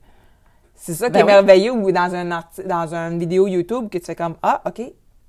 C'est 0.75 0.95
ça 0.95 1.07
qui 1.07 1.13
Ben 1.13 1.21
est 1.21 1.23
oui. 1.23 1.27
merveilleux 1.33 1.73
ou 1.73 1.93
dans, 1.93 2.15
un 2.15 2.25
dans 2.67 2.95
une 2.95 3.19
vidéo 3.19 3.47
YouTube 3.47 3.89
que 3.89 3.99
tu 3.99 4.05
fais 4.05 4.15
comme, 4.17 4.35
ah, 4.43 4.61
OK, 4.67 4.83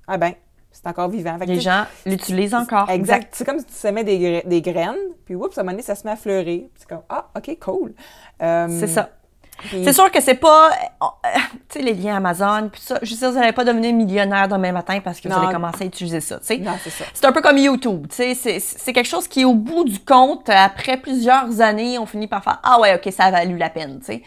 ah 0.08 0.18
ben, 0.18 0.32
c'est 0.70 0.86
encore 0.86 1.08
vivant. 1.08 1.38
Fait 1.38 1.46
que, 1.46 1.50
Les 1.52 1.60
gens 1.60 1.84
l'utilisent 2.04 2.54
encore. 2.54 2.90
Exact. 2.90 3.28
C'est 3.34 3.44
comme 3.44 3.58
si 3.60 3.64
tu 3.64 3.72
semais 3.74 4.04
des, 4.04 4.18
gra- 4.18 4.46
des 4.46 4.60
graines, 4.60 4.94
puis 5.24 5.34
oups, 5.34 5.56
à 5.56 5.60
un 5.60 5.64
moment 5.64 5.72
donné, 5.72 5.82
ça 5.82 5.94
se 5.94 6.04
met 6.06 6.12
à 6.12 6.16
fleurir. 6.16 6.64
C'est 6.76 6.88
comme, 6.88 7.02
ah, 7.08 7.26
OK, 7.36 7.58
cool. 7.60 7.94
Euh, 8.42 8.66
C'est 8.78 8.86
ça. 8.88 9.08
puis- 9.56 9.84
C'est 9.84 9.94
sûr 9.94 10.10
que 10.10 10.20
c'est 10.20 10.34
pas, 10.34 10.68
euh, 10.68 11.04
euh, 11.04 11.28
tu 11.70 11.78
sais, 11.78 11.82
les 11.82 11.94
liens 11.94 12.16
Amazon, 12.16 12.68
puis 12.70 12.82
ça, 12.82 12.98
je 13.00 13.10
veux 13.12 13.16
dire, 13.18 13.30
vous 13.32 13.38
n'allez 13.38 13.52
pas 13.52 13.64
devenir 13.64 13.94
millionnaire 13.94 14.48
demain 14.48 14.72
matin 14.72 15.00
parce 15.02 15.18
que 15.18 15.28
vous 15.28 15.34
allez 15.34 15.52
commencer 15.54 15.84
à 15.84 15.86
utiliser 15.86 16.20
ça, 16.20 16.38
tu 16.40 16.44
sais. 16.46 16.58
Non, 16.58 16.72
c'est 16.84 16.90
ça. 16.90 17.04
C'est 17.14 17.24
un 17.24 17.32
peu 17.32 17.40
comme 17.40 17.56
YouTube, 17.56 18.06
tu 18.10 18.16
sais, 18.16 18.34
c'est- 18.34 18.60
c'est 18.60 18.92
quelque 18.92 19.08
chose 19.08 19.26
qui, 19.28 19.46
au 19.46 19.54
bout 19.54 19.84
du 19.84 20.00
compte, 20.00 20.50
après 20.50 20.98
plusieurs 20.98 21.62
années, 21.62 21.98
on 21.98 22.04
finit 22.04 22.26
par 22.28 22.44
faire 22.44 22.60
«Ah 22.62 22.78
ouais, 22.80 22.94
OK, 22.96 23.10
ça 23.14 23.24
a 23.24 23.30
valu 23.30 23.56
la 23.56 23.70
peine», 23.70 23.98
tu 24.00 24.06
sais. 24.06 24.22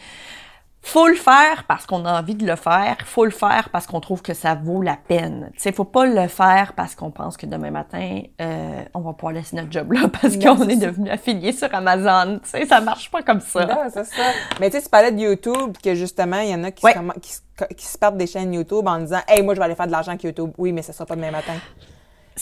Faut 0.82 1.08
le 1.08 1.14
faire 1.14 1.64
parce 1.68 1.84
qu'on 1.86 2.06
a 2.06 2.18
envie 2.20 2.34
de 2.34 2.46
le 2.46 2.56
faire, 2.56 2.96
faut 3.04 3.26
le 3.26 3.30
faire 3.30 3.68
parce 3.70 3.86
qu'on 3.86 4.00
trouve 4.00 4.22
que 4.22 4.32
ça 4.32 4.54
vaut 4.54 4.80
la 4.80 4.96
peine. 4.96 5.50
Tu 5.52 5.60
sais, 5.60 5.72
faut 5.72 5.84
pas 5.84 6.06
le 6.06 6.26
faire 6.26 6.72
parce 6.74 6.94
qu'on 6.94 7.10
pense 7.10 7.36
que 7.36 7.44
demain 7.44 7.70
matin, 7.70 8.22
euh, 8.40 8.82
on 8.94 9.00
va 9.00 9.12
pouvoir 9.12 9.34
laisser 9.34 9.56
notre 9.56 9.70
job 9.70 9.92
là 9.92 10.08
parce 10.22 10.38
qu'on 10.38 10.66
est 10.68 10.76
devenu 10.76 11.10
affilié 11.10 11.52
sur 11.52 11.72
Amazon, 11.74 12.40
tu 12.42 12.48
sais, 12.48 12.64
ça 12.64 12.80
marche 12.80 13.10
pas 13.10 13.22
comme 13.22 13.40
ça. 13.40 13.66
Non, 13.66 13.76
c'est 13.92 14.04
ça. 14.06 14.22
Mais 14.58 14.70
tu 14.70 14.78
sais, 14.78 14.82
tu 14.82 14.88
parlais 14.88 15.12
de 15.12 15.20
YouTube, 15.20 15.76
que 15.84 15.94
justement, 15.94 16.40
il 16.40 16.48
y 16.48 16.54
en 16.54 16.64
a 16.64 16.70
qui, 16.70 16.84
Ouais. 16.86 16.94
se, 16.94 17.20
qui, 17.20 17.32
se, 17.34 17.40
qui 17.76 17.86
se 17.86 17.98
partent 17.98 18.16
des 18.16 18.26
chaînes 18.26 18.54
YouTube 18.54 18.86
en 18.88 18.98
disant 19.00 19.20
Hey, 19.28 19.42
moi, 19.42 19.52
je 19.54 19.58
vais 19.60 19.66
aller 19.66 19.74
faire 19.74 19.86
de 19.86 19.92
l'argent 19.92 20.12
avec 20.12 20.22
YouTube. 20.24 20.50
Oui, 20.56 20.72
mais 20.72 20.80
ça 20.80 20.94
sera 20.94 21.04
pas 21.04 21.14
demain 21.14 21.30
matin. 21.30 21.52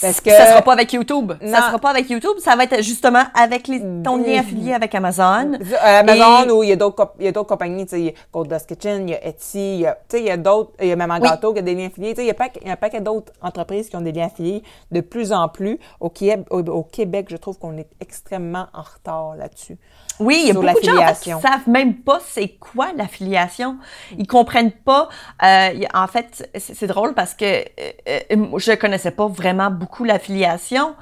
Parce 0.01 0.21
que 0.21 0.31
Ça 0.31 0.47
sera 0.47 0.63
pas 0.63 0.73
avec 0.75 0.93
YouTube. 0.93 1.33
Non. 1.43 1.53
Ça 1.53 1.63
sera 1.69 1.79
pas 1.79 1.91
avec 1.91 2.09
YouTube. 2.09 2.37
Ça 2.39 2.55
va 2.57 2.65
être 2.65 2.83
justement 2.83 3.25
avec 3.35 3.67
les, 3.69 3.81
ton 4.05 4.17
lien 4.17 4.41
affilié 4.41 4.73
avec 4.75 4.95
Amazon. 4.95 5.55
Euh, 5.55 5.77
Amazon 6.01 6.47
Et- 6.47 6.51
ou 6.53 6.63
il 6.63 6.69
y 6.69 6.73
a 6.73 6.77
d'autres 6.77 6.95
comp- 6.97 7.15
il 7.19 7.25
y 7.25 7.29
a 7.29 7.33
d'autres 7.33 7.49
compagnies, 7.49 7.85
tu 7.85 7.91
sais, 7.91 8.01
il 8.01 8.07
y 8.07 8.09
a 8.11 8.13
Gold 8.33 8.49
Dust 8.53 8.69
Kitchen, 8.69 9.09
il 9.09 9.13
y 9.13 9.15
a 9.15 9.27
Etsy, 9.27 9.75
il 9.75 9.81
y 9.81 9.87
a, 9.87 9.95
tu 10.09 10.17
sais, 10.17 10.21
il 10.23 10.27
y 10.27 10.31
a 10.31 10.37
d'autres, 10.37 10.73
il 10.81 10.87
y 10.89 10.93
a 10.93 10.97
même 10.97 11.11
en 11.11 11.17
Oui. 11.17 11.23
gâteau 11.29 11.53
qui 11.53 11.59
a 11.59 11.63
des 11.63 11.75
liens 11.75 11.87
affiliés, 11.89 12.11
tu 12.11 12.17
sais, 12.17 12.25
il 12.25 12.29
y 12.29 12.31
a 12.31 12.35
pas, 12.35 12.47
il 12.63 12.69
y 12.69 12.71
a 12.71 12.77
paquet 12.77 13.01
d'autres 13.01 13.33
entreprises 13.43 13.89
qui 13.89 13.97
ont 13.97 14.01
des 14.01 14.13
liens 14.13 14.27
affiliés 14.27 14.63
de 14.93 15.01
plus 15.01 15.33
en 15.33 15.49
plus. 15.49 15.79
Au 16.01 16.11
Québec, 16.11 16.47
au, 16.51 16.61
au 16.61 16.83
Québec, 16.85 17.27
je 17.31 17.37
trouve 17.37 17.59
qu'on 17.59 17.77
est 17.77 17.89
extrêmement 18.01 18.67
en 18.73 18.83
retard 18.83 19.35
là-dessus. 19.37 19.79
Oui, 20.21 20.41
il 20.43 20.49
y 20.49 20.51
a 20.51 20.55
beaucoup 20.55 20.81
de 20.81 20.85
gens 20.85 20.97
en 20.97 21.15
fait, 21.15 21.21
qui 21.21 21.31
savent 21.31 21.69
même 21.69 21.95
pas 21.95 22.21
c'est 22.27 22.49
quoi 22.49 22.93
l'affiliation. 22.95 23.79
Ils 24.17 24.27
comprennent 24.27 24.73
pas. 24.73 25.09
euh, 25.43 25.81
en 25.95 26.07
fait, 26.07 26.51
c'est 26.59 26.87
drôle 26.87 27.15
parce 27.15 27.35
que 27.35 27.45
euh, 27.45 28.21
euh, 28.33 28.59
je 28.59 28.73
connaissais 28.73 29.11
pas 29.11 29.27
vraiment 29.29 29.71
beaucoup 29.71 30.05
l'affiliation 30.05 30.95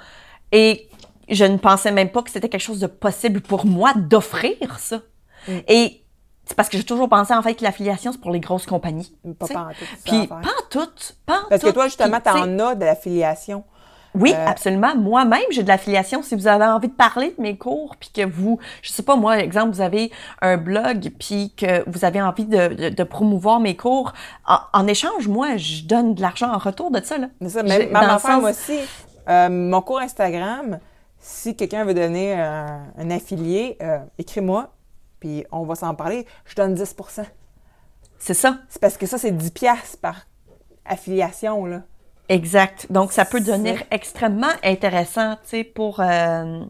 et 0.53 0.89
je 1.29 1.45
ne 1.45 1.57
pensais 1.57 1.93
même 1.93 2.11
pas 2.11 2.23
que 2.23 2.31
c'était 2.31 2.49
quelque 2.49 2.61
chose 2.61 2.81
de 2.81 2.87
possible 2.87 3.41
pour 3.41 3.67
moi 3.67 3.93
d'offrir 3.95 4.79
ça. 4.79 5.01
Mm. 5.49 5.59
Et 5.69 6.03
c'est 6.45 6.55
parce 6.55 6.69
que 6.69 6.77
j'ai 6.77 6.85
toujours 6.85 7.09
pensé 7.09 7.35
en 7.35 7.43
fait 7.43 7.55
que 7.55 7.65
l'affiliation 7.65 8.13
c'est 8.13 8.21
pour 8.21 8.31
les 8.31 8.41
grosses 8.41 8.67
compagnies. 8.67 9.17
Pas 9.39 9.47
sais. 9.47 9.55
pantoute, 9.55 9.79
ça 9.79 9.97
Puis 10.05 10.27
pas 10.29 10.37
en 10.37 10.71
tout, 10.71 10.89
pas 11.27 11.41
en 11.41 11.49
Parce 11.49 11.63
que 11.63 11.67
tout. 11.69 11.73
toi, 11.73 11.85
justement, 11.87 12.19
tu 12.19 12.23
t'en 12.23 12.59
as 12.59 12.75
de 12.75 12.85
l'affiliation. 12.85 13.65
Oui, 14.17 14.33
Euh, 14.35 14.47
absolument. 14.47 14.97
Moi-même, 14.97 15.43
j'ai 15.51 15.63
de 15.63 15.69
l'affiliation. 15.69 16.23
Si 16.23 16.35
vous 16.35 16.47
avez 16.47 16.65
envie 16.65 16.89
de 16.89 16.93
parler 16.95 17.35
de 17.37 17.43
mes 17.43 17.57
cours, 17.57 17.97
puis 17.97 18.11
que 18.13 18.25
vous, 18.27 18.59
je 18.83 18.91
sais 18.91 19.03
pas 19.03 19.17
moi, 19.17 19.39
exemple, 19.39 19.75
vous 19.75 19.81
avez 19.81 20.11
un 20.43 20.57
blog, 20.57 21.11
puis 21.19 21.53
que 21.57 21.89
vous 21.89 22.05
avez 22.05 22.21
envie 22.23 22.45
de, 22.47 22.69
de, 22.69 22.89
de 22.91 23.03
promouvoir 23.05 23.61
mes 23.61 23.77
cours, 23.77 24.13
en, 24.47 24.59
en 24.73 24.87
échange, 24.87 25.29
moi, 25.29 25.57
je 25.57 25.85
donne 25.85 26.15
de 26.15 26.23
l'argent 26.23 26.53
en 26.53 26.59
retour 26.59 26.91
de 26.91 27.01
ça. 27.03 27.19
Là. 27.19 27.29
C'est 27.43 27.49
ça, 27.51 27.63
même, 27.63 27.79
même 27.87 27.97
affaire, 27.97 28.31
sens- 28.33 28.41
moi 28.41 28.51
aussi. 28.51 28.79
Euh, 29.29 29.49
mon 29.51 29.81
cours 29.83 30.01
Instagram, 30.01 30.79
si 31.19 31.57
quelqu'un 31.57 31.85
veut 31.85 31.95
devenir 31.95 32.39
un, 32.39 32.85
un 32.99 33.11
affilié, 33.11 33.77
euh, 33.83 33.99
écris-moi, 34.19 34.73
puis 35.19 35.45
on 35.51 35.65
va 35.65 35.75
s'en 35.75 35.95
parler. 35.95 36.27
Je 36.45 36.55
donne 36.55 36.75
10% 36.75 37.25
C'est 38.19 38.35
ça, 38.35 38.59
C'est 38.69 38.81
parce 38.81 38.97
que 38.97 39.07
ça, 39.07 39.19
c'est 39.19 39.33
10 39.33 39.51
piastres 39.51 39.99
par 40.01 40.27
affiliation, 40.85 41.65
là. 41.67 41.83
Exact. 42.29 42.87
Donc, 42.91 43.13
ça 43.13 43.25
peut 43.25 43.41
devenir 43.41 43.83
extrêmement 43.91 44.53
intéressant, 44.63 45.35
tu 45.43 45.49
sais, 45.49 45.65
pour... 45.65 46.01
euh, 46.01 46.61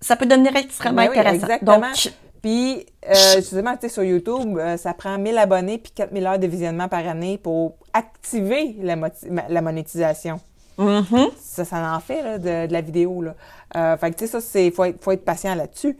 Ça 0.00 0.16
peut 0.16 0.26
devenir 0.26 0.54
extrêmement 0.56 1.02
Ben 1.02 1.10
oui, 1.10 1.18
intéressant. 1.18 1.46
exactement. 1.46 1.80
Donc, 1.80 2.12
Puis, 2.42 2.86
euh, 3.08 3.14
justement, 3.36 3.74
tu 3.74 3.82
sais, 3.82 3.88
sur 3.88 4.04
YouTube, 4.04 4.56
euh, 4.58 4.76
ça 4.76 4.94
prend 4.94 5.18
1000 5.18 5.36
abonnés 5.38 5.78
puis 5.78 5.90
4000 5.92 6.26
heures 6.26 6.38
de 6.38 6.46
visionnement 6.46 6.88
par 6.88 7.06
année 7.06 7.36
pour 7.38 7.74
activer 7.92 8.76
la, 8.80 9.60
monétisation. 9.60 10.40
mhm. 10.78 11.28
Ça, 11.40 11.64
ça 11.64 11.94
en 11.94 12.00
fait, 12.00 12.22
là, 12.22 12.38
de, 12.38 12.66
de 12.68 12.72
la 12.72 12.80
vidéo, 12.80 13.22
là. 13.22 13.34
Euh, 13.76 13.96
fait 13.96 14.12
que, 14.12 14.16
tu 14.18 14.26
sais, 14.26 14.30
ça, 14.32 14.40
c'est, 14.40 14.70
faut 14.70 14.84
être, 14.84 15.02
faut 15.02 15.10
être 15.12 15.24
patient 15.24 15.54
là-dessus. 15.56 15.98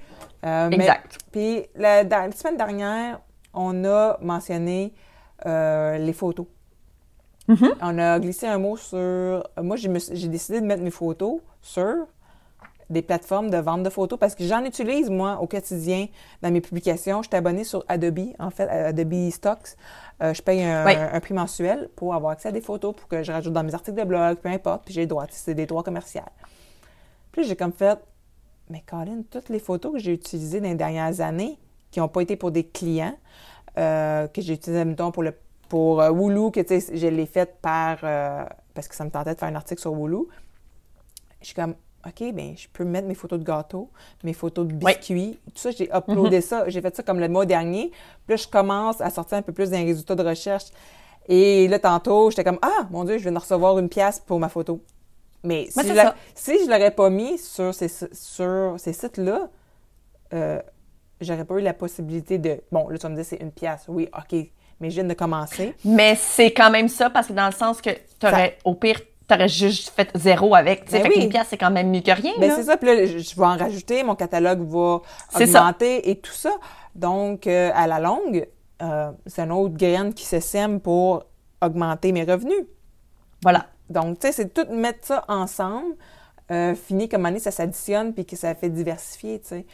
Exact. 0.71 1.19
Puis, 1.33 1.65
la, 1.75 2.05
dans- 2.05 2.27
la 2.27 2.33
semaine 2.33 2.57
dernière, 2.57 3.19
on 3.53 3.85
a 3.85 4.17
mentionné 4.23 4.93
les 5.45 6.13
photos. 6.13 6.47
Mhm. 7.49 7.75
On 7.81 7.99
a 7.99 8.21
glissé 8.21 8.47
un 8.47 8.59
mot 8.59 8.77
sur... 8.77 9.43
Moi, 9.63 9.77
j'ai 9.77 10.29
décidé 10.29 10.61
de 10.61 10.67
mettre 10.67 10.83
mes 10.83 10.91
photos 10.91 11.41
sur 11.63 12.07
des 12.91 13.03
plateformes 13.03 13.51
de 13.51 13.57
vente 13.59 13.83
de 13.83 13.91
photos 13.91 14.19
parce 14.19 14.35
que 14.35 14.45
j'en 14.45 14.65
utilise, 14.65 15.11
moi, 15.11 15.39
au 15.43 15.47
quotidien 15.47 16.07
dans 16.43 16.51
mes 16.51 16.61
publications. 16.63 17.23
Je 17.23 17.29
suis 17.29 17.37
abonnée 17.37 17.65
sur 17.65 17.85
Adobe, 17.89 18.31
en 18.39 18.51
fait, 18.51 18.69
à 18.69 18.87
Adobe 18.87 19.31
Stocks. 19.31 19.77
Euh, 20.23 20.33
je 20.33 20.41
paye 20.43 20.63
un, 20.65 20.87
Oui. 20.87 20.95
un 20.95 21.21
prix 21.21 21.35
mensuel 21.35 21.89
pour 21.97 22.15
avoir 22.15 22.33
accès 22.33 22.49
à 22.49 22.53
des 22.53 22.61
photos 22.63 22.95
pour 22.95 23.07
que 23.09 23.23
je 23.23 23.31
rajoute 23.33 23.53
dans 23.53 23.63
mes 23.63 23.75
articles 23.75 23.97
de 23.99 24.05
blog, 24.05 24.39
peu 24.39 24.49
importe, 24.49 24.85
puis 24.87 24.95
j'ai 24.95 25.03
les 25.03 25.07
droits. 25.07 25.27
C'est 25.31 25.55
des 25.55 25.67
droits 25.67 25.83
commerciaux. 25.83 26.23
Puis 27.33 27.45
j'ai 27.45 27.57
comme 27.57 27.73
fait, 27.73 27.99
mais 28.71 28.83
Colin, 28.87 29.23
toutes 29.31 29.49
les 29.51 29.59
photos 29.59 29.93
que 29.93 29.99
j'ai 29.99 30.13
utilisées 30.13 30.61
dans 30.61 30.69
les 30.69 30.75
dernières 30.75 31.21
années, 31.21 31.59
qui 31.91 32.01
n'ont 32.01 32.09
pas 32.09 32.23
été 32.23 32.37
pour 32.37 32.51
des 32.51 32.65
clients, 32.65 33.17
euh, 33.77 34.27
que 34.29 34.41
j'ai 34.41 34.55
utilisées, 34.55 34.85
mettons, 34.85 35.11
pour 35.11 35.23
le 35.23 35.35
pour 35.69 36.01
euh, 36.01 36.11
Wooloo, 36.11 36.51
que 36.51 36.61
tu 36.61 36.81
sais, 36.81 36.97
je 36.97 37.07
l'ai 37.07 37.27
faite 37.27 37.57
par 37.63 37.99
euh, 38.03 38.45
parce 38.75 38.89
que 38.89 38.95
ça 38.95 39.05
me 39.05 39.11
tentait 39.11 39.35
de 39.35 39.39
faire 39.39 39.49
un 39.49 39.55
article 39.55 39.81
sur 39.81 39.93
Wooloo. 39.93 40.29
Je 41.41 41.47
suis 41.47 41.55
comme 41.55 41.75
OK, 42.07 42.33
ben 42.33 42.55
je 42.57 42.69
peux 42.73 42.85
mettre 42.85 43.09
mes 43.09 43.15
photos 43.15 43.39
de 43.41 43.45
gâteau, 43.45 43.91
mes 44.23 44.33
photos 44.33 44.67
de 44.67 44.73
biscuits, 44.73 45.39
tout 45.47 45.53
ça, 45.61 45.71
j'ai 45.73 45.91
uploadé 45.95 46.41
ça, 46.41 46.69
j'ai 46.69 46.81
fait 46.81 46.95
ça 46.95 47.03
comme 47.03 47.19
le 47.21 47.29
mois 47.29 47.45
dernier. 47.45 47.91
Puis 47.91 48.31
là, 48.31 48.37
je 48.37 48.47
commence 48.49 49.01
à 49.01 49.11
sortir 49.11 49.39
un 49.39 49.43
peu 49.43 49.53
plus 49.53 49.71
des 49.71 49.79
résultats 49.83 50.15
de 50.15 50.23
recherche. 50.25 50.67
Et 51.29 51.69
là, 51.69 51.79
tantôt, 51.79 52.31
j'étais 52.31 52.45
comme 52.45 52.59
Ah, 52.63 52.87
mon 52.91 53.05
Dieu, 53.05 53.19
je 53.19 53.25
viens 53.25 53.33
de 53.33 53.39
recevoir 53.39 53.79
une 53.79 53.89
pièce 53.89 54.21
pour 54.21 54.39
ma 54.41 54.49
photo. 54.49 54.81
Mais 55.43 55.67
si, 55.71 55.75
je 55.89 55.93
l'a- 55.95 56.05
si 56.35 56.65
je 56.65 56.71
l'aurais 56.71 56.91
pas 56.93 57.11
mis 57.11 57.37
sur 57.39 57.75
ces, 57.75 57.89
sur 58.13 58.75
ces 58.79 58.93
sites-là, 58.93 59.51
euh, 60.35 60.61
j'aurais 61.21 61.45
pas 61.45 61.57
eu 61.57 61.63
la 61.63 61.75
possibilité 61.75 62.39
de. 62.39 62.61
Bon, 62.73 62.89
là, 62.89 62.97
tu 62.97 63.03
vas 63.03 63.09
me 63.11 63.15
dire, 63.17 63.25
c'est 63.25 63.37
une 63.43 63.53
pièce. 63.53 63.85
Oui, 63.89 64.09
OK. 64.17 64.37
Mais 64.81 64.91
je 64.91 64.97
viens 64.97 65.05
de 65.05 65.15
commencer. 65.15 65.75
Mais 65.85 66.15
c'est 66.15 66.53
quand 66.53 66.71
même 66.71 66.89
ça, 66.89 67.11
parce 67.11 67.27
que 67.29 67.33
dans 67.33 67.47
le 67.47 67.53
sens 67.53 67.81
que 67.81 67.91
t'aurais, 68.21 68.59
au 68.65 68.75
pire, 68.75 69.01
t'aurais 69.27 69.49
juste 69.49 69.91
fait 69.91 70.11
zéro 70.15 70.55
avec. 70.55 70.85
Tu 70.85 70.93
sais, 70.93 71.03
Ben 71.03 71.11
oui. 71.15 71.31
c'est 71.47 71.57
quand 71.59 71.71
même 71.71 71.91
mieux 71.91 72.01
que 72.01 72.11
rien. 72.13 72.33
Ben, 72.39 72.53
c'est 72.55 72.63
ça. 72.65 72.77
Puis 72.77 72.87
là, 72.87 73.07
je, 73.07 73.19
je 73.19 73.35
vais 73.37 73.45
en 73.45 73.57
rajouter. 73.57 74.03
Mon 74.05 74.15
catalogue 74.15 74.61
va 74.63 75.01
ça. 75.31 75.43
augmenter 75.45 76.09
et 76.11 76.17
tout 76.17 76.33
ça. 76.33 76.53
Donc, 76.95 77.47
euh, 77.47 77.71
à 77.75 77.87
la 77.87 77.99
longue, 77.99 78.47
euh, 78.83 79.11
c'est 79.27 79.43
une 79.43 79.53
autre 79.53 79.75
graine 79.77 80.15
qui 80.15 80.25
se 80.25 80.41
sème 80.41 80.81
pour 80.81 81.25
augmenter 81.61 82.13
mes 82.13 82.25
revenus. 82.25 82.65
Voilà. 83.43 83.67
Donc, 83.91 84.21
tu 84.21 84.27
sais, 84.29 84.33
c'est 84.33 84.55
tout 84.55 84.67
mettre 84.73 85.07
ça 85.07 85.25
ensemble. 85.29 85.95
Euh, 86.51 86.75
fini 86.75 87.09
comme 87.09 87.27
année, 87.27 87.41
ça 87.41 87.51
s'additionne 87.51 88.15
puis 88.15 88.25
que 88.25 88.35
ça 88.37 88.55
fait 88.55 88.71
diversifier, 88.71 89.39
tu 89.41 89.49
sais, 89.49 89.67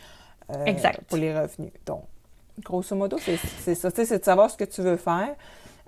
euh, 0.52 0.64
Exact. 0.64 1.00
pour 1.06 1.18
les 1.18 1.32
revenus. 1.32 1.70
Donc, 1.86 2.02
grosso 2.62 2.94
modo, 2.94 3.16
c'est 3.18 3.74
ça. 3.74 3.90
C'est 3.90 4.18
de 4.18 4.24
savoir 4.24 4.50
ce 4.50 4.56
que 4.56 4.64
tu 4.64 4.80
veux 4.82 4.96
faire 4.96 5.34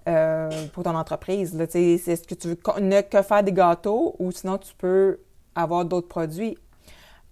euh, 0.09 0.51
pour 0.73 0.83
ton 0.85 0.95
entreprise. 0.97 1.57
C'est 1.71 1.81
est-ce 2.07 2.27
que 2.27 2.35
tu 2.35 2.49
veux 2.49 2.59
ne 2.81 3.01
que 3.03 3.23
faire 3.23 3.43
des 3.43 3.53
gâteaux 3.53 4.17
ou 4.19 4.31
sinon 4.33 4.59
tu 4.59 4.75
peux 4.75 5.21
avoir 5.55 5.85
d'autres 5.85 6.09
produits. 6.09 6.57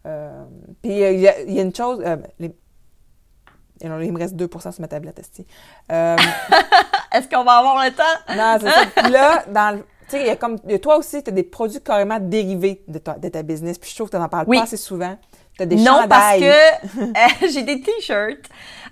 Euh, 0.07 0.45
puis, 0.83 1.03
euh, 1.03 1.13
il 1.13 1.21
y, 1.21 1.29
a- 1.29 1.41
il 1.43 1.53
y 1.55 1.59
a 1.59 1.63
une 1.63 1.75
chose... 1.75 2.01
euh, 2.05 2.17
les- 2.39 2.55
il 3.81 3.91
me 4.13 4.19
reste 4.19 4.35
2% 4.37 4.73
sur 4.73 4.81
ma 4.81 4.89
tablette, 4.89 5.19
Est-ce 5.89 7.29
qu'on 7.29 7.45
va 7.45 7.53
avoir 7.59 7.85
le 7.85 7.91
temps? 7.91 8.03
non, 8.37 8.57
c'est 8.61 8.71
ça. 8.71 8.87
Puis 9.03 9.11
là, 9.13 9.45
dans 9.49 9.77
le- 9.77 9.83
tu 10.09 10.11
sais, 10.11 10.21
il 10.21 10.27
y 10.27 10.31
a 10.31 10.37
comme, 10.37 10.59
il 10.65 10.73
y 10.73 10.75
a- 10.75 10.79
toi 10.79 10.97
aussi, 10.99 11.23
tu 11.23 11.31
as 11.31 11.33
des 11.33 11.43
produits 11.43 11.81
carrément 11.81 12.19
dérivés 12.21 12.83
de 12.89 12.99
ta, 12.99 13.15
de 13.15 13.29
ta 13.29 13.43
business. 13.43 13.79
Puis 13.79 13.91
je 13.91 13.95
trouve 13.97 14.09
que 14.09 14.17
tu 14.17 14.21
n'en 14.23 14.29
parles 14.29 14.45
Oui. 14.49 14.59
pas 14.59 14.65
assez 14.65 14.77
souvent. 14.77 15.17
Tu 15.57 15.63
as 15.63 15.67
des 15.67 15.77
non, 15.77 16.07
parce 16.09 16.39
que 16.39 17.49
j'ai 17.53 17.63
des 17.63 17.81
t-shirts. 17.81 18.49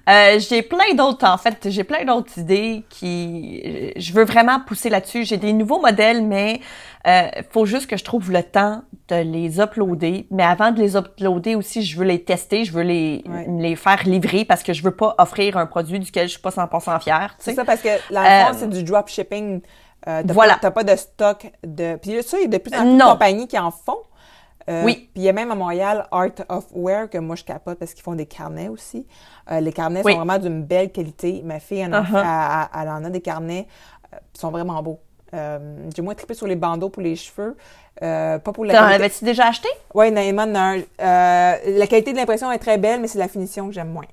Euh, 0.08 0.38
j'ai 0.40 0.62
plein 0.62 0.94
d'autres, 0.94 1.26
en 1.28 1.38
fait. 1.38 1.68
J'ai 1.70 1.84
plein 1.84 2.04
d'autres 2.04 2.36
idées 2.38 2.84
qui... 2.90 3.92
Je 3.96 4.12
veux 4.12 4.24
vraiment 4.24 4.58
pousser 4.60 4.90
là-dessus. 4.90 5.24
J'ai 5.24 5.36
des 5.36 5.52
nouveaux 5.52 5.80
modèles, 5.80 6.24
mais 6.24 6.60
euh, 7.06 7.28
faut 7.50 7.66
juste 7.66 7.86
que 7.88 7.96
je 7.96 8.02
trouve 8.04 8.32
le 8.32 8.42
temps 8.42 8.82
de 9.08 9.16
les 9.16 9.60
uploader. 9.60 10.26
Mais 10.30 10.42
avant 10.42 10.72
de 10.72 10.80
les 10.80 10.96
uploader 10.96 11.54
aussi, 11.54 11.82
je 11.82 11.96
veux 11.98 12.04
les 12.04 12.22
tester. 12.24 12.64
Je 12.64 12.72
veux 12.72 12.82
les, 12.82 13.22
Ouais. 13.28 13.46
les 13.60 13.76
faire 13.76 14.02
livrer 14.04 14.44
parce 14.44 14.62
que 14.62 14.72
je 14.72 14.82
veux 14.82 14.90
pas 14.96 15.14
offrir 15.18 15.56
un 15.56 15.66
produit 15.66 16.00
duquel 16.00 16.26
je 16.26 16.32
suis 16.32 16.40
pas 16.42 16.50
100% 16.50 16.98
fière. 17.00 17.34
C'est 17.38 17.54
ça, 17.54 17.64
parce 17.64 17.80
que 17.82 17.88
fond, 17.96 18.16
Euh, 18.16 18.52
c'est 18.56 18.68
du 18.70 18.82
dropshipping. 18.82 19.60
Euh, 20.08 20.22
t'as 20.26 20.32
voilà. 20.32 20.54
pas- 20.54 20.58
T'as 20.62 20.70
pas 20.72 20.82
de 20.84 20.96
stock 20.96 21.46
de. 21.64 21.96
Puis 22.02 22.16
là, 22.16 22.22
ça, 22.22 22.36
il 22.38 22.42
y 22.42 22.44
a 22.46 22.48
de 22.48 22.58
plus 22.58 22.74
en 22.76 22.82
plus 22.82 22.96
de 22.98 23.02
compagnies 23.02 23.46
qui 23.46 23.56
en 23.58 23.70
font. 23.70 23.98
Euh, 24.68 24.83
Oui. 24.85 24.94
Puis 24.94 25.11
il 25.16 25.22
y 25.22 25.29
a 25.29 25.33
même 25.33 25.51
à 25.51 25.55
Montréal 25.55 26.07
Art 26.11 26.29
of 26.48 26.66
Wear 26.72 27.09
que 27.11 27.18
moi 27.18 27.35
je 27.37 27.44
capote 27.44 27.79
parce 27.79 27.94
qu'ils 27.94 28.03
font 28.05 28.14
des 28.14 28.27
carnets 28.27 28.68
aussi. 28.68 29.07
Euh, 29.51 29.61
les 29.61 29.72
carnets 29.72 30.03
Oui. 30.05 30.12
sont 30.12 30.18
vraiment 30.18 30.38
d'une 30.38 30.62
belle 30.62 30.92
qualité. 30.92 31.42
Ma 31.44 31.59
fille, 31.61 31.79
elle 31.81 31.94
en, 31.94 32.03
Uh-huh. 32.03 32.07
fait- 32.07 32.16
elle- 32.18 32.68
elle- 32.75 32.83
elle 32.83 32.88
en 32.90 33.05
a 33.05 33.11
des 33.11 33.20
carnets. 33.20 33.66
euh, 34.14 34.18
ils 34.35 34.38
sont 34.40 34.51
vraiment 34.51 34.81
beaux. 34.83 35.01
Euh, 35.35 35.88
J'ai 35.96 36.03
moins 36.03 36.14
trippé 36.14 36.35
sur 36.35 36.46
les 36.46 36.57
bandeaux 36.57 36.90
pour 36.90 37.03
les 37.03 37.16
cheveux. 37.16 37.57
pas 38.01 38.38
pour 38.40 38.64
la 38.64 38.75
T'en 38.75 38.81
qualité. 38.81 38.94
avais-tu 38.96 39.25
déjà 39.25 39.46
acheté? 39.48 39.68
Oui, 39.94 40.11
Naïma 40.11 40.46
la 40.46 41.87
qualité 41.88 42.12
de 42.12 42.16
l'impression 42.18 42.51
est 42.53 42.59
très 42.59 42.79
belle, 42.79 43.01
mais 43.01 43.09
c'est 43.09 43.18
la 43.18 43.29
finition 43.29 43.66
que 43.68 43.72
j'aime 43.72 43.90
moins. 43.90 44.05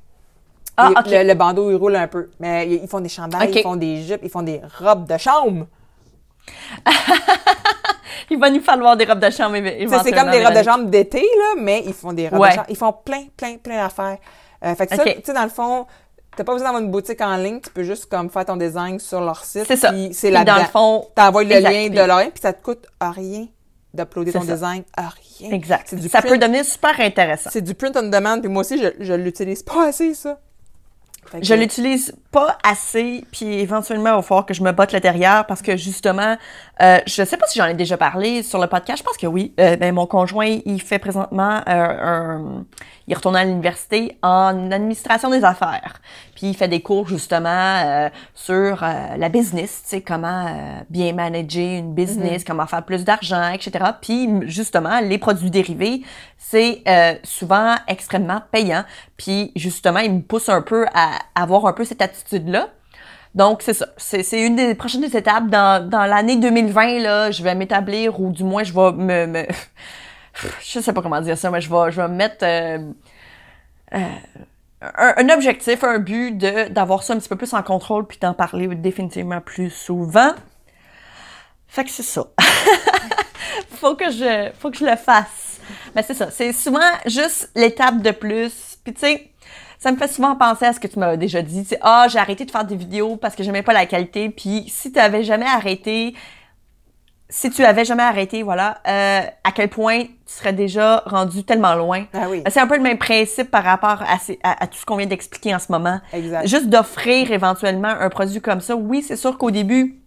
Ah, 0.78 0.92
Et 0.96 1.00
OK. 1.00 1.06
le, 1.12 1.24
le 1.28 1.34
bandeau, 1.34 1.70
il 1.72 1.76
roule 1.76 1.96
un 1.96 2.08
peu. 2.08 2.30
Mais 2.40 2.68
ils 2.70 2.88
font 2.88 3.02
des 3.02 3.10
chandails, 3.10 3.52
ils 3.54 3.62
font 3.62 3.76
des 3.76 4.02
jupes, 4.04 4.22
ils 4.24 4.30
font 4.30 4.42
des 4.44 4.62
robes 4.80 5.06
de 5.08 5.18
chambre. 5.18 5.68
Il 8.30 8.40
va 8.40 8.50
nous 8.50 8.62
falloir 8.62 8.96
des 8.98 9.06
robes 9.06 9.20
de 9.20 9.30
chambre 9.30 9.58
Tu 9.58 9.64
sais, 9.64 9.70
C'est 9.70 9.82
éventuellement, 9.82 10.22
comme 10.24 10.32
des 10.32 10.46
robes 10.46 10.56
de 10.58 10.64
chambre 10.64 10.86
d'été, 10.86 11.20
là, 11.22 11.62
mais 11.62 11.84
ils 11.86 11.94
font 11.94 12.14
des 12.14 12.28
robes 12.30 12.40
Ouais. 12.40 12.50
de 12.50 12.54
chambre. 12.56 12.68
Ils 12.70 12.78
font 12.78 12.94
plein, 12.94 13.24
plein, 13.38 13.58
plein 13.58 13.78
d'affaires. 13.84 14.18
Euh, 14.66 14.76
fait 14.76 14.88
que 14.88 14.96
ça, 14.96 15.04
tu 15.04 15.12
sais, 15.24 15.34
dans 15.34 15.44
le 15.44 15.50
fond, 15.50 15.86
t'as 16.36 16.44
pas 16.44 16.54
besoin 16.54 16.68
d'avoir 16.68 16.84
une 16.84 16.92
boutique 16.92 17.22
en 17.22 17.36
ligne, 17.38 17.60
tu 17.62 17.70
peux 17.70 17.84
juste 17.84 18.06
comme 18.08 18.30
faire 18.30 18.46
ton 18.46 18.56
design 18.58 19.00
sur 19.00 19.22
leur 19.22 19.44
site. 19.46 19.66
C'est 19.68 19.76
ça. 19.78 19.92
puis 19.92 20.10
C'est 20.14 20.32
là-dedans. 20.32 20.56
dans 20.56 20.62
le 20.62 20.68
fond, 20.68 21.08
T'envoies 21.16 21.44
le 21.46 21.52
exact. 21.54 21.72
lien 21.72 21.90
de 21.90 21.96
leur 22.08 22.18
lien, 22.20 22.30
puis 22.30 22.42
ça 22.42 22.54
te 22.54 22.62
coûte 22.64 22.86
rien 23.02 23.48
d'uploader 23.94 24.32
ton 24.34 24.42
ça. 24.42 24.54
design. 24.54 24.84
À 24.96 25.10
rien. 25.40 25.52
Exact. 25.52 25.96
Du 25.96 26.10
Ça 26.10 26.20
print- 26.22 26.32
peut 26.34 26.38
devenir 26.38 26.64
super 26.66 27.00
intéressant. 27.00 27.50
C'est 27.52 27.62
du 27.62 27.74
print 27.74 27.96
on 27.98 28.04
demand, 28.10 28.40
puis 28.40 28.50
moi 28.50 28.62
aussi, 28.62 28.78
je, 28.78 28.90
je 29.00 29.14
l'utilise 29.14 29.64
pas 29.64 29.88
assez, 29.88 30.14
ça. 30.14 30.38
Que- 31.32 31.44
Je 31.44 31.54
l'utilise 31.54 32.16
pas 32.32 32.58
assez, 32.64 33.24
puis 33.32 33.46
éventuellement, 33.60 34.10
il 34.12 34.16
va 34.16 34.22
falloir 34.22 34.46
que 34.46 34.54
je 34.54 34.64
me 34.64 34.72
botte 34.72 34.94
le 34.94 35.00
derrière 35.00 35.46
parce 35.46 35.62
que 35.62 35.78
justement, 35.78 36.38
euh, 36.82 37.00
je 37.08 37.24
sais 37.24 37.38
pas 37.38 37.46
si 37.48 37.60
j'en 37.60 37.66
ai 37.66 37.74
déjà 37.74 37.98
parlé 37.98 38.44
sur 38.44 38.60
le 38.60 38.68
podcast, 38.68 39.00
je 39.00 39.04
pense 39.04 39.18
que 39.18 39.28
oui. 39.28 39.54
Euh, 39.60 39.76
ben, 39.78 39.94
mon 39.94 40.06
conjoint, 40.06 40.60
il 40.66 40.82
fait 40.82 41.00
présentement 41.00 41.62
euh, 41.68 41.72
un... 42.02 42.66
Il 43.08 43.16
retourne 43.16 43.36
à 43.36 43.44
l'université 43.44 44.18
en 44.22 44.72
administration 44.72 45.30
des 45.32 45.44
affaires. 45.44 46.00
Puis 46.40 46.52
il 46.52 46.54
fait 46.56 46.70
des 46.70 46.80
cours 46.80 47.06
justement 47.06 47.50
euh, 47.50 48.10
sur 48.34 48.82
euh, 48.82 49.18
la 49.18 49.28
business, 49.28 49.82
tu 49.84 49.90
sais, 49.90 50.02
comment 50.02 50.48
euh, 50.48 50.80
bien 50.90 51.12
manager 51.12 51.80
une 51.80 51.94
business, 51.94 52.46
comment 52.46 52.66
faire 52.66 52.86
plus 52.86 53.04
d'argent, 53.04 53.52
etc. 53.52 53.84
Puis 54.02 54.30
justement, 54.44 55.02
les 55.02 55.18
produits 55.18 55.52
dérivés, 55.52 56.02
c'est 56.38 56.82
euh, 56.88 57.16
souvent 57.24 57.76
extrêmement 57.90 58.42
payant. 58.54 58.86
Puis 59.18 59.52
justement, 59.58 60.00
il 60.00 60.14
me 60.14 60.22
pousse 60.22 60.48
un 60.48 60.62
peu 60.62 60.86
à 60.94 61.20
avoir 61.36 61.66
un 61.66 61.74
peu 61.74 61.84
cette 61.84 62.02
attitude-là. 62.02 62.70
Donc, 63.36 63.62
c'est 63.62 63.74
ça. 63.74 63.88
C'est 63.98 64.24
c'est 64.24 64.42
une 64.42 64.56
des 64.56 64.76
prochaines 64.76 65.04
étapes. 65.04 65.48
Dans, 65.50 65.90
dans 65.90 66.06
l'année 66.06 66.38
2020, 66.38 67.00
là, 67.00 67.32
je 67.32 67.44
vais 67.44 67.54
m'établir, 67.54 68.18
ou 68.18 68.32
du 68.32 68.46
moins, 68.46 68.64
je 68.64 68.72
vais 68.74 68.94
me... 68.94 69.26
me 69.28 69.46
je 70.64 70.80
sais 70.80 70.94
pas 70.94 71.02
comment 71.02 71.20
dire 71.20 71.38
ça, 71.38 71.52
mais 71.52 71.60
je 71.60 71.70
vais, 71.70 71.92
je 71.92 72.00
vais 72.02 72.08
me 72.08 72.16
mettre... 72.16 72.46
euh, 72.46 72.80
euh, 73.94 74.00
un, 74.82 75.14
un 75.18 75.30
objectif, 75.30 75.84
un 75.84 76.00
but 76.00 76.38
de 76.38 76.70
d'avoir 76.70 77.04
ça 77.04 77.14
un 77.14 77.18
petit 77.18 77.30
peu 77.30 77.36
plus 77.36 77.54
en 77.54 77.64
contrôle 77.64 78.08
puis 78.08 78.18
d'en 78.20 78.34
parler 78.34 78.68
définitivement 78.68 79.42
plus 79.42 79.70
souvent. 79.70 80.32
Fait 81.68 81.84
que 81.84 81.90
c'est 81.90 82.04
ça. 82.04 82.26
faut 83.72 83.96
que 83.96 84.10
je 84.12 84.52
faut 84.60 84.72
que 84.72 84.78
je 84.78 84.86
le 84.86 84.96
fasse. 84.96 85.60
Mais 85.96 86.04
c'est 86.04 86.14
ça, 86.14 86.32
c'est 86.32 86.54
souvent 86.54 86.80
juste 87.06 87.52
l'étape 87.56 88.02
de 88.02 88.12
plus. 88.12 88.78
Puis 88.84 88.94
tu 88.94 89.02
sais, 89.02 89.32
ça 89.78 89.92
me 89.92 89.98
fait 89.98 90.08
souvent 90.08 90.36
penser 90.36 90.66
à 90.66 90.74
ce 90.74 90.80
que 90.80 90.88
tu 90.88 91.00
m'as 91.00 91.16
déjà 91.16 91.42
dit, 91.42 91.68
ah, 91.82 92.08
j'ai 92.10 92.20
arrêté 92.20 92.46
de 92.46 92.52
faire 92.52 92.66
des 92.66 92.76
vidéos 92.76 93.16
parce 93.16 93.36
que 93.36 93.44
j'aimais 93.44 93.64
pas 93.64 93.74
la 93.74 93.86
qualité. 93.86 94.30
Puis 94.30 94.66
si 94.68 94.92
tu 94.92 95.00
avais 95.00 95.24
jamais 95.24 95.46
arrêté, 95.46 96.16
si 97.30 97.50
tu 97.52 97.64
avais 97.64 97.86
jamais 97.86 98.04
arrêté, 98.04 98.42
voilà, 98.42 98.80
euh, 98.88 99.22
à 99.44 99.52
quel 99.54 99.70
point 99.70 100.02
tu 100.04 100.10
serais 100.26 100.54
déjà 100.54 101.04
rendu 101.06 101.44
tellement 101.44 101.76
loin. 101.76 102.06
Ah 102.14 102.28
oui, 102.30 102.44
C'est 102.50 102.60
un 102.60 102.66
peu 102.68 102.76
le 102.76 102.82
même 102.82 102.98
principe 102.98 103.52
par 103.52 103.64
rapport 103.64 104.02
à, 104.02 104.18
ces- 104.18 104.40
à- 104.44 104.64
à 104.64 104.68
tout 104.68 104.78
ce 104.80 104.86
qu'on 104.86 104.96
vient 104.96 105.06
d'expliquer 105.06 105.54
en 105.54 105.60
ce 105.60 105.72
moment. 105.72 106.00
exact. 106.12 106.48
Juste 106.48 106.68
d'offrir 106.70 107.32
éventuellement 107.32 107.90
un 107.90 108.10
produit 108.10 108.42
comme 108.42 108.62
ça. 108.62 108.76
Oui, 108.76 109.04
c'est 109.08 109.16
sûr 109.16 109.38
qu'au 109.38 109.52
début, 109.52 110.00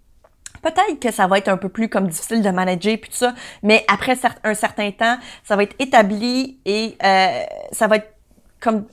peut-être 0.63 0.99
que 1.01 1.13
ça 1.13 1.27
va 1.29 1.39
être 1.39 1.49
un 1.49 1.57
peu 1.57 1.69
plus 1.69 1.89
comme 1.89 2.09
difficile 2.09 2.43
de 2.43 2.51
manager 2.51 2.97
puis 3.01 3.11
tout 3.11 3.17
ça, 3.17 3.35
mais 3.63 3.85
après 3.89 4.17
un 4.45 4.55
certain 4.55 4.91
temps, 4.91 5.17
ça 5.45 5.55
va 5.57 5.63
être 5.63 5.77
établi 5.79 6.59
et 6.65 6.97
euh, 7.05 7.41
ça 7.73 7.87
va 7.87 7.97
être 7.97 8.13
comme 8.61 8.85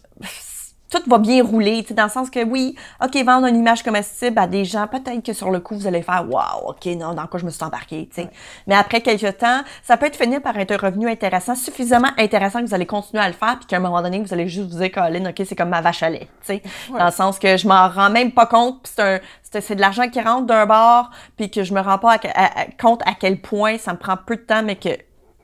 tout 0.90 1.02
va 1.08 1.18
bien 1.20 1.44
rouler, 1.44 1.82
tu 1.84 1.90
sais, 1.90 1.94
dans 1.94 2.04
le 2.06 2.10
sens 2.10 2.30
que 2.30 2.44
oui, 2.44 2.76
ok, 3.04 3.16
vendre 3.24 3.48
une 3.48 3.58
image 3.58 3.84
comestible 3.84 4.40
à 4.40 4.48
des 4.48 4.66
gens, 4.66 4.88
peut-être 4.88 5.24
que 5.24 5.34
sur 5.34 5.52
le 5.52 5.60
coup, 5.60 5.76
vous 5.76 5.88
allez 5.88 6.02
faire 6.02 6.26
Wow, 6.30 6.70
ok, 6.72 6.86
non, 6.98 7.14
dans 7.14 7.28
quoi 7.28 7.40
je 7.40 7.46
me 7.46 7.52
suis 7.52 7.64
embarqué, 7.64 8.10
tu 8.14 8.22
sais. 8.24 8.30
Mais 8.68 8.76
après 8.76 9.02
quelques 9.02 9.38
temps, 9.38 9.62
ça 9.84 9.98
peut 9.98 10.08
être 10.08 10.16
fini 10.16 10.40
par 10.40 10.58
être 10.58 10.72
un 10.72 10.78
revenu 10.78 11.10
intéressant, 11.10 11.56
suffisamment 11.56 12.10
intéressant 12.18 12.62
que 12.62 12.66
vous 12.66 12.74
allez 12.74 12.86
continuer 12.86 13.22
à 13.24 13.28
le 13.28 13.34
faire, 13.34 13.58
puis 13.58 13.68
qu'à 13.68 13.78
un 13.78 13.80
moment 13.82 14.02
donné, 14.02 14.20
vous 14.20 14.34
allez 14.34 14.48
juste 14.48 14.72
vous 14.72 14.80
dire, 14.80 14.92
Colin, 14.92 15.30
ok, 15.30 15.42
c'est 15.46 15.56
comme 15.56 15.70
ma 15.70 15.82
vache 15.82 16.04
à 16.04 16.10
lait, 16.10 16.28
tu 16.46 16.54
sais. 16.56 16.64
Dans 16.90 17.06
le 17.06 17.12
sens 17.12 17.38
que 17.40 17.56
je 17.58 17.68
m'en 17.68 17.88
rends 17.88 18.10
même 18.10 18.32
pas 18.32 18.46
compte, 18.48 18.82
puis 18.84 18.92
c'est 18.96 19.02
un, 19.04 19.20
c'est, 19.52 19.62
c'est 19.62 19.76
de 19.76 19.82
l'argent 19.82 20.10
qui 20.10 20.22
rentre 20.22 20.46
d'un 20.46 20.66
bord, 20.66 21.10
puis 21.38 21.50
que 21.50 21.64
je 21.64 21.74
me 21.74 21.82
rends 21.82 21.98
pas 21.98 22.14
à- 22.14 22.18
à- 22.36 22.62
à- 22.62 22.66
compte 22.80 23.02
à 23.08 23.14
quel 23.20 23.40
point 23.42 23.78
ça 23.78 23.94
me 23.94 23.98
prend 23.98 24.16
peu 24.18 24.36
de 24.36 24.42
temps, 24.42 24.64
mais 24.64 24.76
que 24.76 24.90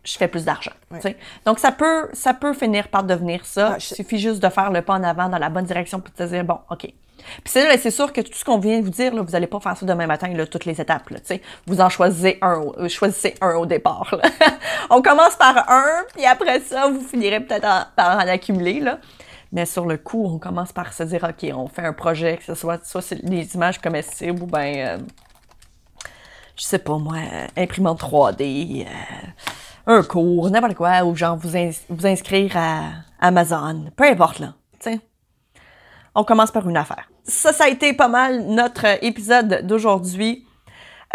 je 0.05 0.17
fais 0.17 0.27
plus 0.27 0.45
d'argent. 0.45 0.71
Donc, 1.45 1.59
ça 1.59 1.71
peut, 1.71 2.09
ça 2.13 2.33
peut 2.33 2.53
finir 2.53 2.87
par 2.87 3.03
devenir 3.03 3.45
ça. 3.45 3.71
Ah, 3.73 3.75
Il 3.77 3.81
suffit 3.81 4.19
juste 4.19 4.41
de 4.41 4.49
faire 4.49 4.71
le 4.71 4.81
pas 4.81 4.93
en 4.93 5.03
avant 5.03 5.27
dans 5.29 5.37
la 5.39 5.49
bonne 5.49 5.65
direction 5.65 5.99
pour 5.99 6.13
te 6.13 6.23
dire, 6.23 6.43
bon, 6.45 6.59
OK. 6.69 6.81
Puis 6.83 6.93
c'est 7.45 7.67
là, 7.67 7.75
c'est 7.77 7.89
sûr 7.91 8.13
que 8.13 8.21
tout 8.21 8.33
ce 8.33 8.45
qu'on 8.45 8.59
vient 8.59 8.77
de 8.79 8.83
vous 8.83 8.91
dire, 8.91 9.13
là, 9.15 9.23
vous 9.23 9.35
allez 9.35 9.47
pas 9.47 9.59
faire 9.59 9.75
ça 9.75 9.85
demain 9.85 10.05
matin, 10.05 10.27
là, 10.27 10.45
toutes 10.45 10.65
les 10.65 10.79
étapes. 10.79 11.09
Là, 11.09 11.19
tu 11.19 11.25
sais. 11.25 11.41
vous 11.65 11.81
en 11.81 11.89
choisissez 11.89 12.37
un, 12.41 12.57
au- 12.59 12.75
euh, 12.77 12.87
choisissez 12.87 13.33
un 13.41 13.55
au 13.55 13.65
départ. 13.65 14.13
là. 14.21 14.29
On 14.91 15.01
commence 15.01 15.35
par 15.35 15.69
un, 15.71 16.03
puis 16.15 16.23
après 16.25 16.59
ça, 16.59 16.87
vous 16.87 17.01
finirez 17.01 17.39
peut-être 17.39 17.65
en- 17.65 17.83
par 17.95 18.17
en 18.17 18.27
accumuler. 18.27 18.79
Là. 18.79 18.99
Mais 19.51 19.65
sur 19.65 19.85
le 19.85 19.97
coup, 19.97 20.25
on 20.25 20.37
commence 20.37 20.71
par 20.73 20.91
se 20.93 21.01
dire, 21.03 21.23
OK, 21.27 21.49
on 21.55 21.67
fait 21.67 21.83
un 21.85 21.93
projet, 21.93 22.37
que 22.37 22.43
ce 22.43 22.53
soit, 22.55 22.85
soit 22.85 23.09
les 23.23 23.55
images 23.55 23.79
comestibles 23.79 24.43
ou 24.43 24.47
ben, 24.47 24.75
euh, 24.77 24.97
je 26.57 26.63
sais 26.63 26.79
pas 26.79 26.97
moi, 26.97 27.15
euh, 27.17 27.47
imprimante 27.57 28.01
3D, 28.01 28.85
euh, 28.85 28.89
un 29.87 30.03
cours, 30.03 30.49
n'importe 30.49 30.75
quoi, 30.75 31.03
ou 31.03 31.15
genre 31.15 31.37
vous, 31.37 31.55
ins- 31.55 31.71
vous 31.89 32.05
inscrire 32.07 32.55
à 32.57 32.91
Amazon, 33.19 33.85
peu 33.95 34.05
importe 34.05 34.39
là, 34.39 34.53
tu 34.79 34.91
sais. 34.91 34.99
On 36.15 36.23
commence 36.23 36.51
par 36.51 36.67
une 36.69 36.77
affaire. 36.77 37.09
Ça, 37.23 37.51
ça 37.51 37.65
a 37.65 37.67
été 37.69 37.93
pas 37.93 38.07
mal 38.07 38.45
notre 38.45 38.85
épisode 39.03 39.61
d'aujourd'hui. 39.65 40.45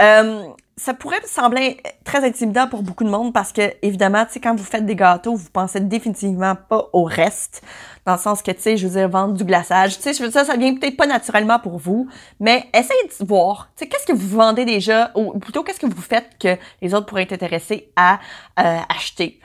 Euh, 0.00 0.44
ça 0.80 0.94
pourrait 0.94 1.20
sembler 1.26 1.82
très 2.04 2.24
intimidant 2.24 2.66
pour 2.66 2.82
beaucoup 2.82 3.04
de 3.04 3.10
monde 3.10 3.34
parce 3.34 3.52
que, 3.52 3.74
évidemment, 3.82 4.24
tu 4.24 4.32
sais, 4.32 4.40
quand 4.40 4.54
vous 4.54 4.64
faites 4.64 4.86
des 4.86 4.96
gâteaux, 4.96 5.34
vous 5.34 5.50
pensez 5.50 5.78
définitivement 5.78 6.54
pas 6.56 6.88
au 6.94 7.04
reste. 7.04 7.62
Dans 8.06 8.14
le 8.14 8.18
sens 8.18 8.40
que, 8.40 8.50
tu 8.50 8.62
sais, 8.62 8.76
je 8.78 8.86
veux 8.86 8.98
dire, 8.98 9.08
vendre 9.10 9.34
du 9.34 9.44
glaçage. 9.44 9.96
Tu 9.96 10.02
sais, 10.02 10.14
je 10.14 10.22
veux 10.22 10.30
dire, 10.30 10.42
ça 10.42 10.56
vient 10.56 10.74
peut-être 10.74 10.96
pas 10.96 11.06
naturellement 11.06 11.58
pour 11.58 11.76
vous, 11.76 12.08
mais 12.40 12.64
essayez 12.72 13.08
de 13.08 13.26
voir, 13.26 13.70
tu 13.76 13.84
sais, 13.84 13.90
qu'est-ce 13.90 14.06
que 14.06 14.14
vous 14.14 14.38
vendez 14.38 14.64
déjà, 14.64 15.10
ou 15.14 15.38
plutôt, 15.38 15.62
qu'est-ce 15.62 15.80
que 15.80 15.86
vous 15.86 16.00
faites 16.00 16.38
que 16.38 16.56
les 16.80 16.94
autres 16.94 17.04
pourraient 17.04 17.24
être 17.24 17.34
intéressés 17.34 17.92
à 17.96 18.18
euh, 18.58 18.78
acheter? 18.88 19.38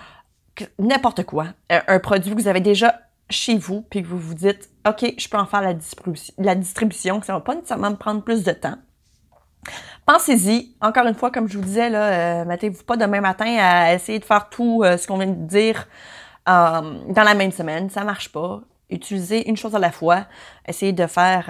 N'importe 0.80 1.24
quoi. 1.24 1.48
Un, 1.70 2.00
produit 2.00 2.34
que 2.34 2.40
vous 2.40 2.48
avez 2.48 2.62
déjà 2.62 3.02
chez 3.30 3.58
vous, 3.58 3.82
puis 3.82 4.04
que 4.04 4.08
vous 4.08 4.20
vous 4.20 4.36
dites, 4.36 4.70
OK, 4.88 5.16
je 5.18 5.28
peux 5.28 5.38
en 5.38 5.46
faire 5.46 5.62
la, 5.62 5.74
distribution, 5.74 6.34
la 6.38 6.56
distribution, 6.56 7.22
ça 7.22 7.34
va 7.34 7.42
pas 7.42 7.56
nécessairement 7.56 7.90
me 7.92 7.98
prendre 7.98 8.24
plus 8.24 8.46
de 8.46 8.54
temps. 8.54 8.78
Pensez-y. 10.06 10.76
Encore 10.82 11.08
une 11.08 11.16
fois, 11.16 11.32
comme 11.32 11.50
je 11.50 11.58
vous 11.58 11.64
disais, 11.64 11.90
là, 11.90 12.42
euh, 12.42 12.46
mettez-vous 12.46 12.84
pas 12.84 12.96
demain 12.96 13.22
matin 13.22 13.58
à 13.60 13.94
essayer 13.94 14.20
de 14.20 14.26
faire 14.26 14.50
tout 14.50 14.84
euh, 14.84 14.98
ce 14.98 15.08
qu'on 15.08 15.18
vient 15.18 15.28
de 15.28 15.48
dire 15.48 15.88
euh, 16.48 17.04
dans 17.10 17.24
la 17.24 17.34
même 17.34 17.52
semaine. 17.52 17.90
Ça 17.90 18.04
marche 18.04 18.32
pas. 18.32 18.62
Utilisez 18.90 19.50
une 19.50 19.58
chose 19.58 19.76
à 19.76 19.80
la 19.80 19.92
fois. 19.92 20.26
Essayez 20.68 20.94
de 20.94 21.08
faire 21.08 21.50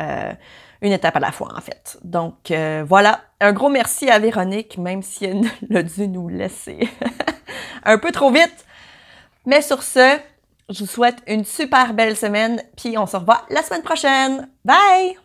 une 0.81 0.93
étape 0.93 1.17
à 1.17 1.19
la 1.19 1.33
fois, 1.33 1.49
en 1.53 1.59
fait. 1.59 1.97
Donc, 2.01 2.53
voilà. 2.87 3.19
Un 3.41 3.51
gros 3.51 3.67
merci 3.67 4.09
à 4.09 4.19
Véronique, 4.19 4.77
même 4.77 5.01
si 5.03 5.25
elle 5.25 5.41
a 5.77 5.83
dû 5.83 6.07
nous 6.07 6.29
laisser 6.29 6.87
un 7.83 7.97
peu 7.97 8.13
trop 8.13 8.31
vite. 8.31 8.65
Mais 9.45 9.61
sur 9.61 9.83
ce, 9.83 10.17
je 10.69 10.79
vous 10.79 10.89
souhaite 10.89 11.17
une 11.27 11.43
super 11.43 11.93
belle 11.93 12.15
semaine, 12.15 12.61
puis 12.77 12.97
on 12.97 13.05
se 13.05 13.17
revoit 13.17 13.45
la 13.49 13.63
semaine 13.63 13.83
prochaine. 13.83 14.47
Bye! 14.63 15.24